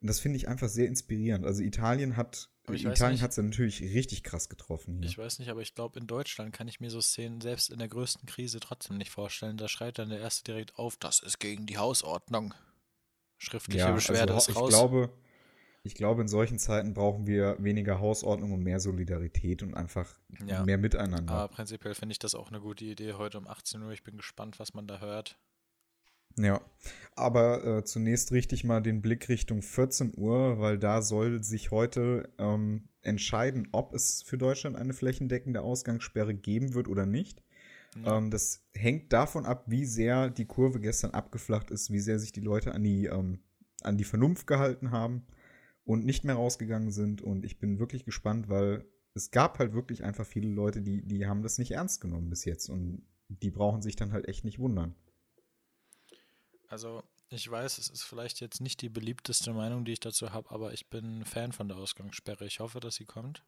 Und 0.00 0.08
das 0.08 0.20
finde 0.20 0.36
ich 0.36 0.48
einfach 0.48 0.68
sehr 0.68 0.86
inspirierend. 0.86 1.46
Also 1.46 1.62
Italien 1.62 2.18
hat 2.18 2.50
Italien 2.70 3.20
hat 3.20 3.30
es 3.30 3.36
ja 3.36 3.42
natürlich 3.42 3.82
richtig 3.82 4.22
krass 4.22 4.48
getroffen. 4.48 4.98
Hier. 4.98 5.08
Ich 5.08 5.18
weiß 5.18 5.38
nicht, 5.38 5.48
aber 5.48 5.60
ich 5.60 5.74
glaube, 5.74 5.98
in 5.98 6.06
Deutschland 6.06 6.52
kann 6.52 6.68
ich 6.68 6.80
mir 6.80 6.90
so 6.90 7.00
Szenen 7.00 7.40
selbst 7.40 7.70
in 7.70 7.78
der 7.78 7.88
größten 7.88 8.26
Krise 8.26 8.60
trotzdem 8.60 8.96
nicht 8.98 9.10
vorstellen. 9.10 9.56
Da 9.56 9.68
schreit 9.68 9.98
dann 9.98 10.10
der 10.10 10.20
Erste 10.20 10.44
direkt 10.44 10.78
auf, 10.78 10.96
das 10.96 11.20
ist 11.20 11.38
gegen 11.38 11.66
die 11.66 11.78
Hausordnung. 11.78 12.54
Schriftliche 13.38 13.80
ja, 13.80 13.92
Beschwerde 13.92 14.34
also, 14.34 14.50
ist 14.50 14.56
raus. 14.56 14.68
Ich 14.70 14.76
glaube, 14.76 15.12
ich 15.84 15.94
glaube, 15.94 16.22
in 16.22 16.28
solchen 16.28 16.58
Zeiten 16.58 16.92
brauchen 16.92 17.26
wir 17.26 17.56
weniger 17.60 18.00
Hausordnung 18.00 18.52
und 18.52 18.62
mehr 18.62 18.80
Solidarität 18.80 19.62
und 19.62 19.74
einfach 19.74 20.18
ja. 20.46 20.64
mehr 20.64 20.78
Miteinander. 20.78 21.32
Aber 21.32 21.48
prinzipiell 21.48 21.94
finde 21.94 22.12
ich 22.12 22.18
das 22.18 22.34
auch 22.34 22.48
eine 22.48 22.60
gute 22.60 22.84
Idee 22.84 23.14
heute 23.14 23.38
um 23.38 23.46
18 23.46 23.82
Uhr. 23.82 23.92
Ich 23.92 24.02
bin 24.02 24.16
gespannt, 24.16 24.58
was 24.58 24.74
man 24.74 24.86
da 24.86 25.00
hört. 25.00 25.38
Ja, 26.38 26.60
aber 27.16 27.64
äh, 27.64 27.84
zunächst 27.84 28.30
richte 28.30 28.54
ich 28.54 28.64
mal 28.64 28.80
den 28.80 29.02
Blick 29.02 29.28
Richtung 29.28 29.62
14 29.62 30.12
Uhr, 30.16 30.60
weil 30.60 30.78
da 30.78 31.02
soll 31.02 31.42
sich 31.42 31.70
heute 31.70 32.28
ähm, 32.38 32.88
entscheiden, 33.02 33.68
ob 33.72 33.92
es 33.92 34.22
für 34.22 34.38
Deutschland 34.38 34.76
eine 34.76 34.92
flächendeckende 34.92 35.62
Ausgangssperre 35.62 36.34
geben 36.34 36.74
wird 36.74 36.88
oder 36.88 37.06
nicht. 37.06 37.42
Ja. 38.04 38.18
Ähm, 38.18 38.30
das 38.30 38.64
hängt 38.72 39.12
davon 39.12 39.46
ab, 39.46 39.64
wie 39.66 39.84
sehr 39.84 40.30
die 40.30 40.44
Kurve 40.44 40.80
gestern 40.80 41.10
abgeflacht 41.12 41.70
ist, 41.70 41.90
wie 41.90 42.00
sehr 42.00 42.18
sich 42.18 42.32
die 42.32 42.40
Leute 42.40 42.72
an 42.72 42.84
die, 42.84 43.06
ähm, 43.06 43.40
an 43.82 43.96
die 43.96 44.04
Vernunft 44.04 44.46
gehalten 44.46 44.90
haben 44.90 45.26
und 45.84 46.04
nicht 46.04 46.24
mehr 46.24 46.36
rausgegangen 46.36 46.90
sind. 46.90 47.22
Und 47.22 47.44
ich 47.44 47.58
bin 47.58 47.78
wirklich 47.78 48.04
gespannt, 48.04 48.48
weil 48.48 48.84
es 49.14 49.30
gab 49.30 49.58
halt 49.58 49.72
wirklich 49.72 50.04
einfach 50.04 50.26
viele 50.26 50.50
Leute, 50.50 50.82
die, 50.82 51.02
die 51.02 51.26
haben 51.26 51.42
das 51.42 51.58
nicht 51.58 51.72
ernst 51.72 52.00
genommen 52.00 52.30
bis 52.30 52.44
jetzt. 52.44 52.68
Und 52.68 53.02
die 53.28 53.50
brauchen 53.50 53.82
sich 53.82 53.96
dann 53.96 54.12
halt 54.12 54.28
echt 54.28 54.44
nicht 54.44 54.58
wundern. 54.58 54.94
Also 56.68 57.02
ich 57.30 57.50
weiß, 57.50 57.78
es 57.78 57.88
ist 57.88 58.02
vielleicht 58.02 58.40
jetzt 58.40 58.60
nicht 58.60 58.80
die 58.80 58.88
beliebteste 58.88 59.52
Meinung, 59.52 59.84
die 59.84 59.92
ich 59.92 60.00
dazu 60.00 60.32
habe, 60.32 60.50
aber 60.50 60.72
ich 60.72 60.88
bin 60.88 61.24
Fan 61.24 61.52
von 61.52 61.68
der 61.68 61.76
Ausgangssperre. 61.76 62.46
Ich 62.46 62.60
hoffe, 62.60 62.80
dass 62.80 62.96
sie 62.96 63.04
kommt. 63.04 63.42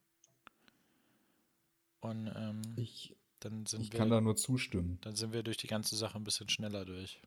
Und 2.00 2.32
ähm, 2.34 2.62
ich, 2.76 3.16
dann 3.40 3.66
sind 3.66 3.82
ich 3.82 3.92
wir, 3.92 3.98
kann 3.98 4.10
da 4.10 4.20
nur 4.20 4.36
zustimmen. 4.36 4.98
Dann 5.02 5.16
sind 5.16 5.32
wir 5.32 5.42
durch 5.42 5.58
die 5.58 5.66
ganze 5.66 5.96
Sache 5.96 6.16
ein 6.16 6.24
bisschen 6.24 6.48
schneller 6.48 6.84
durch. 6.84 7.20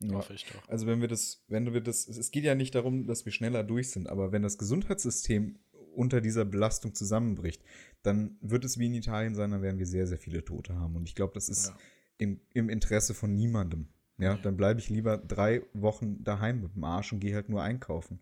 Ja. 0.00 0.14
Hoffe 0.14 0.34
ich 0.34 0.44
doch. 0.44 0.68
Also 0.68 0.86
wenn 0.86 1.00
wir 1.00 1.08
das, 1.08 1.42
wenn 1.48 1.72
wir 1.72 1.80
das, 1.80 2.06
es 2.06 2.30
geht 2.30 2.44
ja 2.44 2.54
nicht 2.54 2.74
darum, 2.74 3.06
dass 3.06 3.24
wir 3.24 3.32
schneller 3.32 3.64
durch 3.64 3.90
sind, 3.90 4.08
aber 4.08 4.30
wenn 4.30 4.42
das 4.42 4.58
Gesundheitssystem 4.58 5.58
unter 5.94 6.20
dieser 6.20 6.44
Belastung 6.44 6.94
zusammenbricht, 6.94 7.62
dann 8.02 8.36
wird 8.40 8.64
es 8.64 8.78
wie 8.78 8.86
in 8.86 8.94
Italien 8.94 9.34
sein, 9.34 9.50
dann 9.52 9.62
werden 9.62 9.78
wir 9.78 9.86
sehr, 9.86 10.06
sehr 10.06 10.18
viele 10.18 10.44
Tote 10.44 10.74
haben. 10.74 10.96
Und 10.96 11.08
ich 11.08 11.14
glaube, 11.14 11.32
das 11.34 11.48
ist 11.48 11.68
ja. 11.68 11.78
im, 12.18 12.40
im 12.52 12.68
Interesse 12.68 13.14
von 13.14 13.34
niemandem. 13.34 13.88
Ja, 14.18 14.36
dann 14.36 14.56
bleibe 14.56 14.80
ich 14.80 14.88
lieber 14.88 15.18
drei 15.18 15.62
Wochen 15.74 16.24
daheim 16.24 16.62
mit 16.62 16.74
dem 16.74 16.84
Arsch 16.84 17.12
und 17.12 17.20
gehe 17.20 17.34
halt 17.34 17.48
nur 17.48 17.62
einkaufen. 17.62 18.18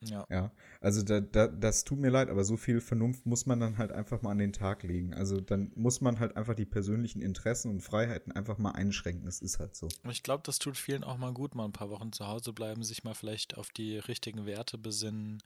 Ja. 0.00 0.26
Ja. 0.30 0.52
Also 0.80 1.02
da, 1.02 1.20
da, 1.20 1.46
das 1.46 1.84
tut 1.84 1.98
mir 1.98 2.10
leid, 2.10 2.28
aber 2.28 2.44
so 2.44 2.56
viel 2.56 2.80
Vernunft 2.80 3.26
muss 3.26 3.46
man 3.46 3.60
dann 3.60 3.78
halt 3.78 3.92
einfach 3.92 4.22
mal 4.22 4.32
an 4.32 4.38
den 4.38 4.52
Tag 4.52 4.82
legen. 4.82 5.14
Also 5.14 5.40
dann 5.40 5.72
muss 5.74 6.00
man 6.00 6.20
halt 6.20 6.36
einfach 6.36 6.54
die 6.54 6.66
persönlichen 6.66 7.22
Interessen 7.22 7.70
und 7.70 7.80
Freiheiten 7.80 8.32
einfach 8.32 8.58
mal 8.58 8.72
einschränken. 8.72 9.24
Das 9.24 9.40
ist 9.40 9.58
halt 9.58 9.74
so. 9.74 9.88
Ich 10.10 10.22
glaube, 10.22 10.42
das 10.44 10.58
tut 10.58 10.76
vielen 10.76 11.04
auch 11.04 11.16
mal 11.16 11.32
gut, 11.32 11.54
mal 11.54 11.64
ein 11.64 11.72
paar 11.72 11.90
Wochen 11.90 12.12
zu 12.12 12.26
Hause 12.26 12.52
bleiben, 12.52 12.82
sich 12.82 13.04
mal 13.04 13.14
vielleicht 13.14 13.56
auf 13.56 13.70
die 13.70 13.98
richtigen 13.98 14.46
Werte 14.46 14.78
besinnen 14.78 15.42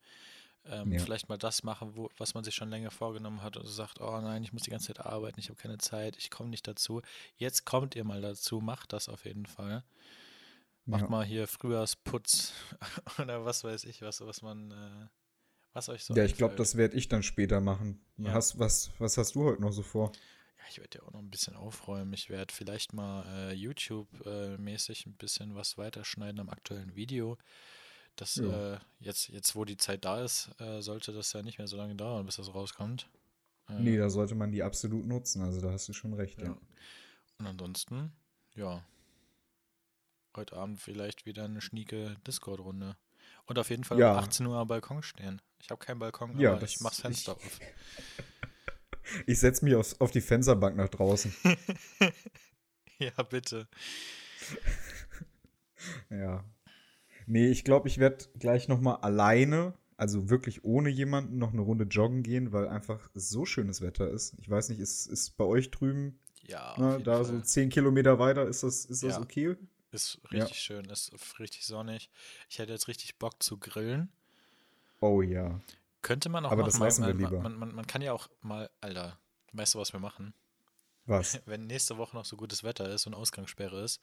ähm, 0.66 0.92
ja. 0.92 1.01
vielleicht 1.01 1.29
mal 1.29 1.38
das 1.38 1.62
machen, 1.62 1.96
wo, 1.96 2.11
was 2.16 2.35
man 2.35 2.44
sich 2.44 2.55
schon 2.55 2.70
länger 2.70 2.90
vorgenommen 2.90 3.42
hat 3.42 3.57
und 3.57 3.66
sagt, 3.66 4.01
oh 4.01 4.20
nein, 4.20 4.42
ich 4.42 4.53
muss 4.53 4.62
die 4.62 4.70
ganze 4.70 4.88
Zeit 4.88 5.05
arbeiten, 5.05 5.40
ich 5.40 5.49
habe 5.49 5.61
keine 5.61 5.79
Zeit, 5.79 6.16
ich 6.18 6.31
komme 6.31 6.51
nicht 6.51 6.66
dazu. 6.66 7.03
Jetzt 7.37 7.64
kommt 7.64 7.96
ihr 7.96 8.05
mal 8.05 8.20
dazu, 8.20 8.61
macht 8.61 8.92
das 8.92 9.09
auf 9.09 9.25
jeden 9.25 9.46
Fall. 9.46 9.85
Macht 10.85 11.03
ja. 11.03 11.09
mal 11.09 11.25
hier 11.25 11.46
Frühjahrsputz 11.46 12.53
oder 13.18 13.44
was 13.44 13.64
weiß 13.64 13.85
ich, 13.85 14.03
was, 14.03 14.20
was 14.20 14.42
man, 14.42 14.70
äh, 14.70 15.07
was 15.73 15.88
euch 15.88 16.05
so 16.05 16.14
Ja, 16.14 16.25
ich 16.25 16.37
glaube, 16.37 16.57
das 16.57 16.77
werde 16.77 16.96
ich 16.96 17.09
dann 17.09 17.23
später 17.23 17.61
machen. 17.61 18.01
Ja. 18.16 18.33
Hast, 18.33 18.59
was, 18.59 18.90
was 18.99 19.16
hast 19.16 19.35
du 19.35 19.44
heute 19.44 19.62
noch 19.62 19.73
so 19.73 19.83
vor? 19.83 20.12
Ja, 20.59 20.64
ich 20.68 20.79
werde 20.79 20.99
ja 20.99 21.05
auch 21.05 21.12
noch 21.12 21.20
ein 21.20 21.31
bisschen 21.31 21.57
aufräumen. 21.57 22.12
Ich 22.12 22.29
werde 22.29 22.53
vielleicht 22.53 22.92
mal 22.92 23.25
äh, 23.27 23.55
YouTube-mäßig 23.55 25.07
ein 25.07 25.14
bisschen 25.14 25.55
was 25.55 25.79
weiterschneiden 25.79 26.40
am 26.40 26.51
aktuellen 26.51 26.94
Video. 26.96 27.38
Das 28.20 28.35
Ja. 28.37 28.74
äh, 28.74 28.78
jetzt, 28.98 29.28
jetzt, 29.28 29.56
wo 29.56 29.64
die 29.64 29.78
Zeit 29.78 30.04
da 30.04 30.22
ist, 30.22 30.50
äh, 30.61 30.83
sollte 30.83 31.12
das 31.12 31.33
ja 31.33 31.40
nicht 31.42 31.56
mehr 31.56 31.66
so 31.66 31.76
lange 31.78 31.94
dauern, 31.94 32.26
bis 32.26 32.37
das 32.37 32.54
rauskommt. 32.54 33.09
Äh, 33.68 33.80
Nee, 33.80 33.96
da 33.96 34.11
sollte 34.11 34.35
man 34.35 34.52
die 34.52 34.62
absolut 34.62 35.06
nutzen. 35.06 35.42
Also 35.42 35.61
da 35.62 35.72
hast 35.72 35.88
du 35.88 35.92
schon 35.94 36.12
recht. 36.12 36.38
Ja. 36.38 36.48
Ja. 36.48 36.59
Und 37.38 37.46
ansonsten, 37.46 38.12
ja, 38.54 38.85
heute 40.37 40.54
Abend 40.56 40.80
vielleicht 40.80 41.24
wieder 41.24 41.44
eine 41.44 41.62
schnieke 41.62 42.16
Discord-Runde. 42.26 42.94
Und 43.46 43.59
auf 43.59 43.70
jeden 43.70 43.85
Fall 43.85 43.98
Ja. 43.98 44.12
um 44.12 44.18
18 44.18 44.44
Uhr 44.46 44.56
am 44.59 44.68
Balkon 44.68 45.02
stehen. 45.02 45.40
Ich 45.62 45.70
habe 45.70 45.83
keinen 45.85 45.98
Balkon, 45.98 46.38
Ja, 46.38 46.50
aber 46.52 46.61
das- 46.61 46.72
ich 46.74 46.80
mach's 46.80 47.00
Fenster 47.00 47.37
ich- 47.40 47.46
auf. 47.46 47.61
Ich 49.26 49.38
setze 49.40 49.64
mich 49.64 49.74
auf, 49.76 49.98
auf 50.00 50.11
die 50.11 50.20
Fensterbank 50.20 50.76
nach 50.76 50.90
draußen. 50.90 51.35
ja, 52.98 53.22
bitte. 53.22 53.66
ja. 56.11 56.44
Nee, 57.30 57.46
ich 57.48 57.62
glaube, 57.62 57.86
ich 57.86 57.98
werde 57.98 58.24
gleich 58.40 58.66
noch 58.66 58.80
mal 58.80 58.96
alleine, 58.96 59.74
also 59.96 60.30
wirklich 60.30 60.64
ohne 60.64 60.88
jemanden, 60.88 61.38
noch 61.38 61.52
eine 61.52 61.60
Runde 61.62 61.84
joggen 61.84 62.24
gehen, 62.24 62.52
weil 62.52 62.66
einfach 62.68 63.08
so 63.14 63.46
schönes 63.46 63.80
Wetter 63.82 64.08
ist. 64.10 64.34
Ich 64.40 64.50
weiß 64.50 64.68
nicht, 64.70 64.80
ist, 64.80 65.06
ist 65.06 65.36
bei 65.36 65.44
euch 65.44 65.70
drüben, 65.70 66.18
Ja, 66.42 66.72
auf 66.72 66.78
ne, 66.78 67.00
da 67.00 67.16
Fall. 67.16 67.24
so 67.26 67.40
zehn 67.40 67.68
Kilometer 67.68 68.18
weiter, 68.18 68.48
ist 68.48 68.64
das, 68.64 68.84
ist 68.84 69.04
das 69.04 69.14
Ja. 69.14 69.20
okay? 69.20 69.56
Ist 69.92 70.20
Ja. 70.32 70.40
richtig 70.40 70.60
schön, 70.60 70.86
ist 70.86 71.12
richtig 71.38 71.64
sonnig. 71.66 72.10
Ich 72.48 72.58
hätte 72.58 72.72
jetzt 72.72 72.88
richtig 72.88 73.16
Bock 73.18 73.40
zu 73.42 73.58
grillen. 73.58 74.10
Oh 75.00 75.22
ja. 75.22 75.60
Könnte 76.02 76.28
man 76.30 76.44
auch 76.44 76.50
Aber 76.50 76.62
machen. 76.62 76.70
das 76.72 76.80
lassen 76.80 77.02
wir 77.06 77.14
man, 77.14 77.18
lieber. 77.18 77.40
Man, 77.42 77.54
man, 77.56 77.74
man 77.74 77.86
kann 77.86 78.02
ja 78.02 78.12
auch 78.12 78.28
mal, 78.40 78.70
Alter, 78.80 79.18
weißt 79.52 79.74
du, 79.74 79.78
was 79.78 79.92
wir 79.92 80.00
machen? 80.00 80.34
Was? 81.06 81.40
Wenn 81.46 81.66
nächste 81.68 81.96
Woche 81.96 82.16
noch 82.16 82.24
so 82.24 82.36
gutes 82.36 82.64
Wetter 82.64 82.88
ist 82.88 83.06
und 83.06 83.14
Ausgangssperre 83.14 83.82
ist, 83.84 84.00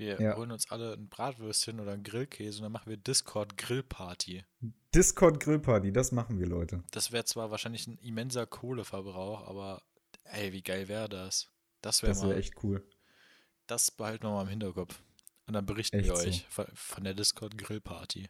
wir 0.00 0.20
Ja. 0.20 0.36
holen 0.36 0.50
uns 0.50 0.68
alle 0.72 0.94
ein 0.94 1.08
Bratwürstchen 1.08 1.78
oder 1.78 1.92
einen 1.92 2.02
Grillkäse 2.02 2.58
und 2.58 2.64
dann 2.64 2.72
machen 2.72 2.90
wir 2.90 2.96
Discord 2.96 3.56
Grillparty. 3.56 4.44
Discord 4.92 5.38
Grillparty, 5.38 5.92
das 5.92 6.10
machen 6.10 6.40
wir, 6.40 6.46
Leute. 6.48 6.82
Das 6.90 7.12
wäre 7.12 7.24
zwar 7.24 7.52
wahrscheinlich 7.52 7.86
ein 7.86 7.98
immenser 7.98 8.46
Kohleverbrauch, 8.46 9.46
aber 9.46 9.82
ey, 10.24 10.52
wie 10.52 10.62
geil 10.62 10.88
wäre 10.88 11.08
das? 11.08 11.48
Das 11.82 12.02
wäre 12.02 12.16
wäre 12.16 12.36
echt 12.36 12.62
cool. 12.64 12.84
das 13.68 13.92
behalten 13.92 14.24
wir 14.24 14.30
mal 14.32 14.42
im 14.42 14.48
Hinterkopf. 14.48 15.00
Und 15.46 15.54
dann 15.54 15.66
berichten 15.66 15.98
Echt 15.98 16.08
wir 16.08 16.16
so. 16.16 16.26
euch 16.28 16.46
von, 16.48 16.66
von 16.74 17.04
der 17.04 17.14
Discord 17.14 17.56
Grillparty. 17.58 18.28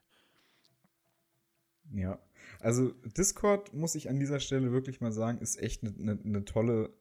Ja. 1.92 2.18
Also 2.60 2.90
Discord, 3.16 3.74
muss 3.74 3.94
ich 3.94 4.08
an 4.08 4.18
dieser 4.20 4.40
Stelle 4.40 4.72
wirklich 4.72 5.00
mal 5.00 5.12
sagen, 5.12 5.38
ist 5.38 5.56
echt 5.58 5.82
eine 5.82 5.92
ne, 5.92 6.18
ne 6.22 6.44
tolle 6.44 6.92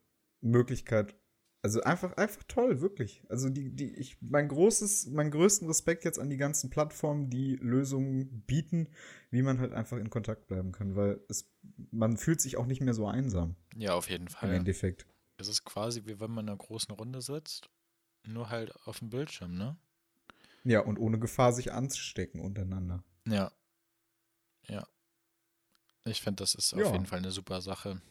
Möglichkeit. 0.42 1.16
Also 1.62 1.82
einfach, 1.82 2.13
einfach 2.13 2.43
toll, 2.48 2.80
wirklich. 2.80 3.22
Also 3.28 3.50
die, 3.50 3.76
die, 3.76 3.93
ich, 3.95 4.17
mein 4.22 4.48
großes, 4.48 5.08
meinen 5.08 5.30
größten 5.30 5.67
Respekt 5.67 6.06
jetzt 6.06 6.17
an 6.17 6.30
die 6.30 6.38
ganzen 6.38 6.69
Plattformen, 6.69 7.30
die 7.30 7.58
Lösungen 7.58 8.43
bieten, 8.43 8.88
wie 9.30 9.41
man 9.41 9.60
halt 9.60 9.74
einfach 9.74 9.98
in 9.98 10.10
Kontakt 10.10 10.48
bleiben 10.48 10.72
kann, 10.72 10.95
weil 10.95 11.19
es, 11.28 11.52
man 11.91 12.15
fühlt 12.15 12.39
sich 12.39 12.56
auch 12.56 12.65
nicht 12.65 12.80
mehr 12.82 12.93
so 12.93 13.08
einsam 13.08 13.58
Ja, 13.76 13.93
auf 13.93 14.10
jeden 14.10 14.28
im 14.28 14.34
Fall. 14.34 14.54
Endeffekt. 14.54 15.06
Es 15.38 15.50
ist 15.50 15.65
quasi 15.65 16.06
wie 16.06 16.19
wenn 16.22 16.32
man 16.32 16.45
in 16.45 16.50
einer 16.50 16.58
großen 16.58 16.93
Runde 16.95 17.22
sitzt, 17.22 17.69
nur 18.26 18.50
halt 18.50 18.74
auf 18.86 19.00
dem 19.00 19.10
Bildschirm, 19.10 19.54
ne? 19.58 19.78
Ja, 20.63 20.80
und 20.82 20.98
ohne 20.98 21.19
Gefahr 21.19 21.52
sich 21.52 21.74
anzustecken 21.74 22.39
untereinander. 22.39 23.04
Ja. 23.28 23.52
Ja. 24.67 24.88
Ich 26.06 26.22
finde, 26.22 26.41
das 26.43 26.56
ist 26.56 26.72
Ja. 26.72 26.86
auf 26.86 26.93
jeden 26.93 27.06
Fall 27.06 27.19
eine 27.19 27.32
super 27.32 27.62
Sache. 27.62 28.02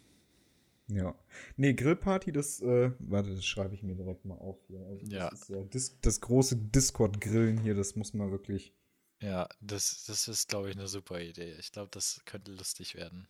Ja. 0.88 1.14
Nee, 1.57 1.74
Grillparty, 1.74 2.33
das, 2.33 2.61
äh, 2.61 2.92
warte, 2.98 3.35
das 3.35 3.44
schreibe 3.44 3.74
ich 3.74 3.83
mir 3.83 3.94
direkt 3.94 4.24
mal 4.24 4.37
auf 4.37 4.59
hier. 4.66 4.81
Also 4.87 5.05
Ja. 5.07 5.31
Das, 5.31 5.42
ist, 5.42 5.48
ja 5.51 5.62
Dis 5.62 6.01
das 6.01 6.20
große 6.20 6.57
Discord-Grillen 6.57 7.59
hier, 7.59 7.74
das 7.74 7.94
muss 7.94 8.14
man 8.14 8.31
wirklich. 8.31 8.74
Ja, 9.20 9.48
das, 9.61 10.05
das 10.05 10.29
ist, 10.29 10.48
glaube 10.48 10.70
ich, 10.70 10.77
eine 10.77 10.88
super 10.88 11.20
Idee. 11.20 11.55
Ich 11.59 11.72
glaube, 11.72 11.90
das 11.90 12.22
könnte 12.24 12.53
lustig 12.53 12.94
werden. 12.94 13.29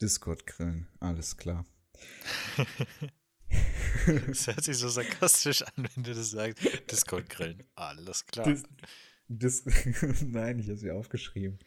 Discord-Grillen, 0.00 0.86
alles 1.00 1.36
klar. 1.36 1.64
Das 4.28 4.46
hört 4.46 4.62
sich 4.62 4.76
so 4.76 4.88
sarkastisch 4.88 5.62
an, 5.62 5.88
wenn 5.94 6.04
du 6.04 6.14
das 6.14 6.30
sagst. 6.30 6.62
Discord 6.90 7.28
grillen. 7.28 7.62
Alles 7.74 8.26
klar. 8.26 8.46
Dis 8.46 8.62
Dis 9.28 9.64
Nein, 10.22 10.58
ich 10.58 10.68
habe 10.68 10.78
sie 10.78 10.90
aufgeschrieben. 10.90 11.58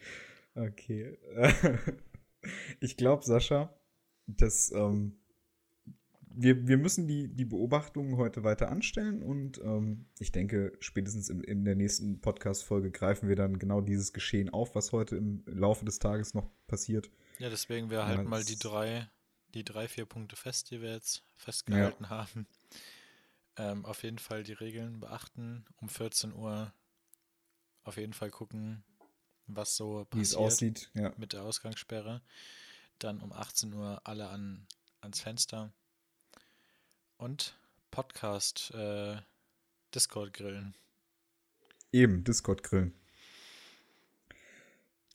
Okay. 0.55 1.17
ich 2.79 2.97
glaube, 2.97 3.25
Sascha, 3.25 3.73
dass 4.37 4.71
ähm, 4.71 5.15
wir, 6.31 6.67
wir 6.67 6.77
müssen 6.77 7.07
die, 7.07 7.27
die 7.27 7.45
Beobachtungen 7.45 8.15
heute 8.17 8.43
weiter 8.43 8.69
anstellen 8.69 9.21
und 9.23 9.57
ähm, 9.59 10.05
ich 10.19 10.31
denke, 10.31 10.73
spätestens 10.79 11.29
in, 11.29 11.43
in 11.43 11.65
der 11.65 11.75
nächsten 11.75 12.21
Podcast-Folge 12.21 12.91
greifen 12.91 13.27
wir 13.27 13.35
dann 13.35 13.57
genau 13.59 13.81
dieses 13.81 14.13
Geschehen 14.13 14.49
auf, 14.49 14.75
was 14.75 14.91
heute 14.91 15.15
im 15.17 15.43
Laufe 15.47 15.85
des 15.85 15.99
Tages 15.99 16.33
noch 16.33 16.49
passiert. 16.67 17.09
Ja, 17.39 17.49
deswegen 17.49 17.89
wir 17.89 17.99
Ja, 17.99 18.05
halten 18.07 18.29
mal 18.29 18.37
das- 18.39 18.45
die 18.47 18.57
drei, 18.59 19.09
die 19.53 19.63
drei, 19.63 19.87
vier 19.87 20.05
Punkte 20.05 20.35
fest, 20.35 20.71
die 20.71 20.81
wir 20.81 20.91
jetzt 20.93 21.23
festgehalten 21.35 22.09
haben. 22.09 22.45
Ähm, 23.57 23.83
auf 23.85 24.03
jeden 24.03 24.19
Fall 24.19 24.43
die 24.43 24.53
Regeln 24.53 24.99
beachten. 25.01 25.65
Um 25.81 25.89
14 25.89 26.33
Uhr 26.33 26.71
auf 27.83 27.97
jeden 27.97 28.13
Fall 28.13 28.29
gucken, 28.29 28.83
was 29.47 29.75
so 29.75 30.05
Wie 30.13 30.21
es 30.21 30.29
passiert 30.35 30.39
aussieht. 30.41 30.91
Ja. 30.93 31.11
mit 31.17 31.33
der 31.33 31.43
Ausgangssperre. 31.43 32.21
Dann 32.99 33.21
um 33.21 33.31
18 33.31 33.73
Uhr 33.73 34.01
alle 34.03 34.29
an, 34.29 34.67
ans 35.01 35.21
Fenster. 35.21 35.71
Und 37.17 37.57
Podcast 37.91 38.71
äh, 38.75 39.17
Discord 39.93 40.33
grillen. 40.33 40.75
Eben, 41.91 42.23
Discord-Grillen. 42.23 42.93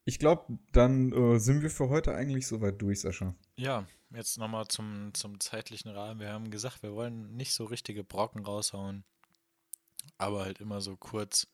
Ich 0.05 0.19
glaube, 0.19 0.59
dann 0.73 1.13
äh, 1.13 1.39
sind 1.39 1.63
wir 1.63 1.71
für 1.71 1.89
heute 1.89 2.15
eigentlich 2.15 2.47
soweit 2.47 2.83
durch, 2.83 3.01
Sascha. 3.01 3.35
Ja, 3.57 3.87
jetzt 4.11 4.39
nochmal 4.39 4.67
zum, 4.69 5.15
zum 5.15 5.41
zeitlichen 5.41 5.91
Rahmen. 5.91 6.21
Wir 6.21 6.33
haben 6.33 6.51
gesagt, 6.51 6.83
wir 6.83 6.93
wollen 6.93 7.37
nicht 7.37 7.55
so 7.55 7.65
richtige 7.65 8.05
Brocken 8.05 8.45
raushauen, 8.45 9.05
aber 10.19 10.45
halt 10.45 10.61
immer 10.61 10.81
so 10.81 10.97
kurz 10.97 11.47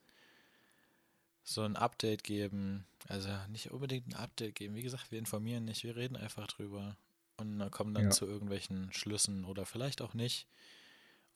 so 1.44 1.62
ein 1.62 1.76
Update 1.76 2.24
geben. 2.24 2.86
Also 3.08 3.28
nicht 3.48 3.70
unbedingt 3.70 4.06
ein 4.08 4.14
Update 4.14 4.54
geben. 4.54 4.74
Wie 4.74 4.82
gesagt, 4.82 5.10
wir 5.10 5.18
informieren 5.18 5.64
nicht, 5.64 5.84
wir 5.84 5.96
reden 5.96 6.16
einfach 6.16 6.46
drüber 6.46 6.96
und 7.36 7.60
äh, 7.60 7.70
kommen 7.70 7.94
dann 7.94 8.04
Ja. 8.04 8.10
zu 8.10 8.26
irgendwelchen 8.26 8.92
Schlüssen 8.92 9.44
oder 9.44 9.64
vielleicht 9.66 10.02
auch 10.02 10.14
nicht. 10.14 10.46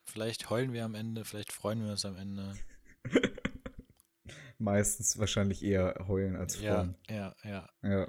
Vielleicht 0.04 0.50
heulen 0.50 0.72
wir 0.72 0.84
am 0.84 0.94
Ende, 0.94 1.24
vielleicht 1.24 1.52
freuen 1.52 1.82
wir 1.84 1.92
uns 1.92 2.04
am 2.04 2.16
Ende. 2.16 2.54
Meistens 4.58 5.18
wahrscheinlich 5.18 5.62
eher 5.62 6.04
heulen 6.06 6.36
als 6.36 6.60
Ja, 6.60 6.74
freuen. 6.76 6.94
ja, 7.08 7.34
ja. 7.44 7.68
Ja. 7.82 8.08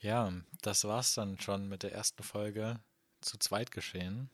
Ja, 0.00 0.32
das 0.62 0.84
war's 0.84 1.14
dann 1.14 1.38
schon 1.40 1.68
mit 1.68 1.82
der 1.82 1.92
ersten 1.92 2.22
Folge 2.22 2.80
zu 3.20 3.38
zweit 3.38 3.70
geschehen. 3.70 4.30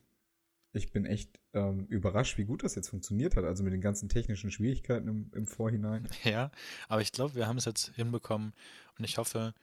Ich 0.76 0.92
bin 0.92 1.06
echt 1.06 1.40
ähm, 1.54 1.86
überrascht, 1.86 2.38
wie 2.38 2.44
gut 2.44 2.62
das 2.62 2.74
jetzt 2.74 2.88
funktioniert 2.88 3.36
hat. 3.36 3.44
Also 3.44 3.64
mit 3.64 3.72
den 3.72 3.80
ganzen 3.80 4.08
technischen 4.08 4.50
Schwierigkeiten 4.50 5.08
im, 5.08 5.30
im 5.34 5.46
Vorhinein. 5.46 6.08
Ja, 6.24 6.50
aber 6.88 7.00
ich 7.02 7.12
glaube, 7.12 7.34
wir 7.34 7.46
haben 7.46 7.56
es 7.56 7.66
jetzt 7.66 7.92
hinbekommen 7.94 8.52
und 8.98 9.04
ich 9.04 9.18
hoffe, 9.18 9.54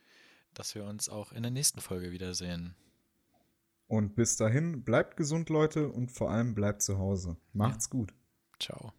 dass 0.53 0.75
wir 0.75 0.85
uns 0.85 1.09
auch 1.09 1.31
in 1.31 1.43
der 1.43 1.51
nächsten 1.51 1.81
Folge 1.81 2.11
wiedersehen. 2.11 2.75
Und 3.87 4.15
bis 4.15 4.37
dahin, 4.37 4.83
bleibt 4.83 5.17
gesund, 5.17 5.49
Leute, 5.49 5.89
und 5.89 6.11
vor 6.11 6.31
allem 6.31 6.55
bleibt 6.55 6.81
zu 6.81 6.97
Hause. 6.97 7.37
Macht's 7.51 7.89
gut. 7.89 8.13
Ciao. 8.59 8.93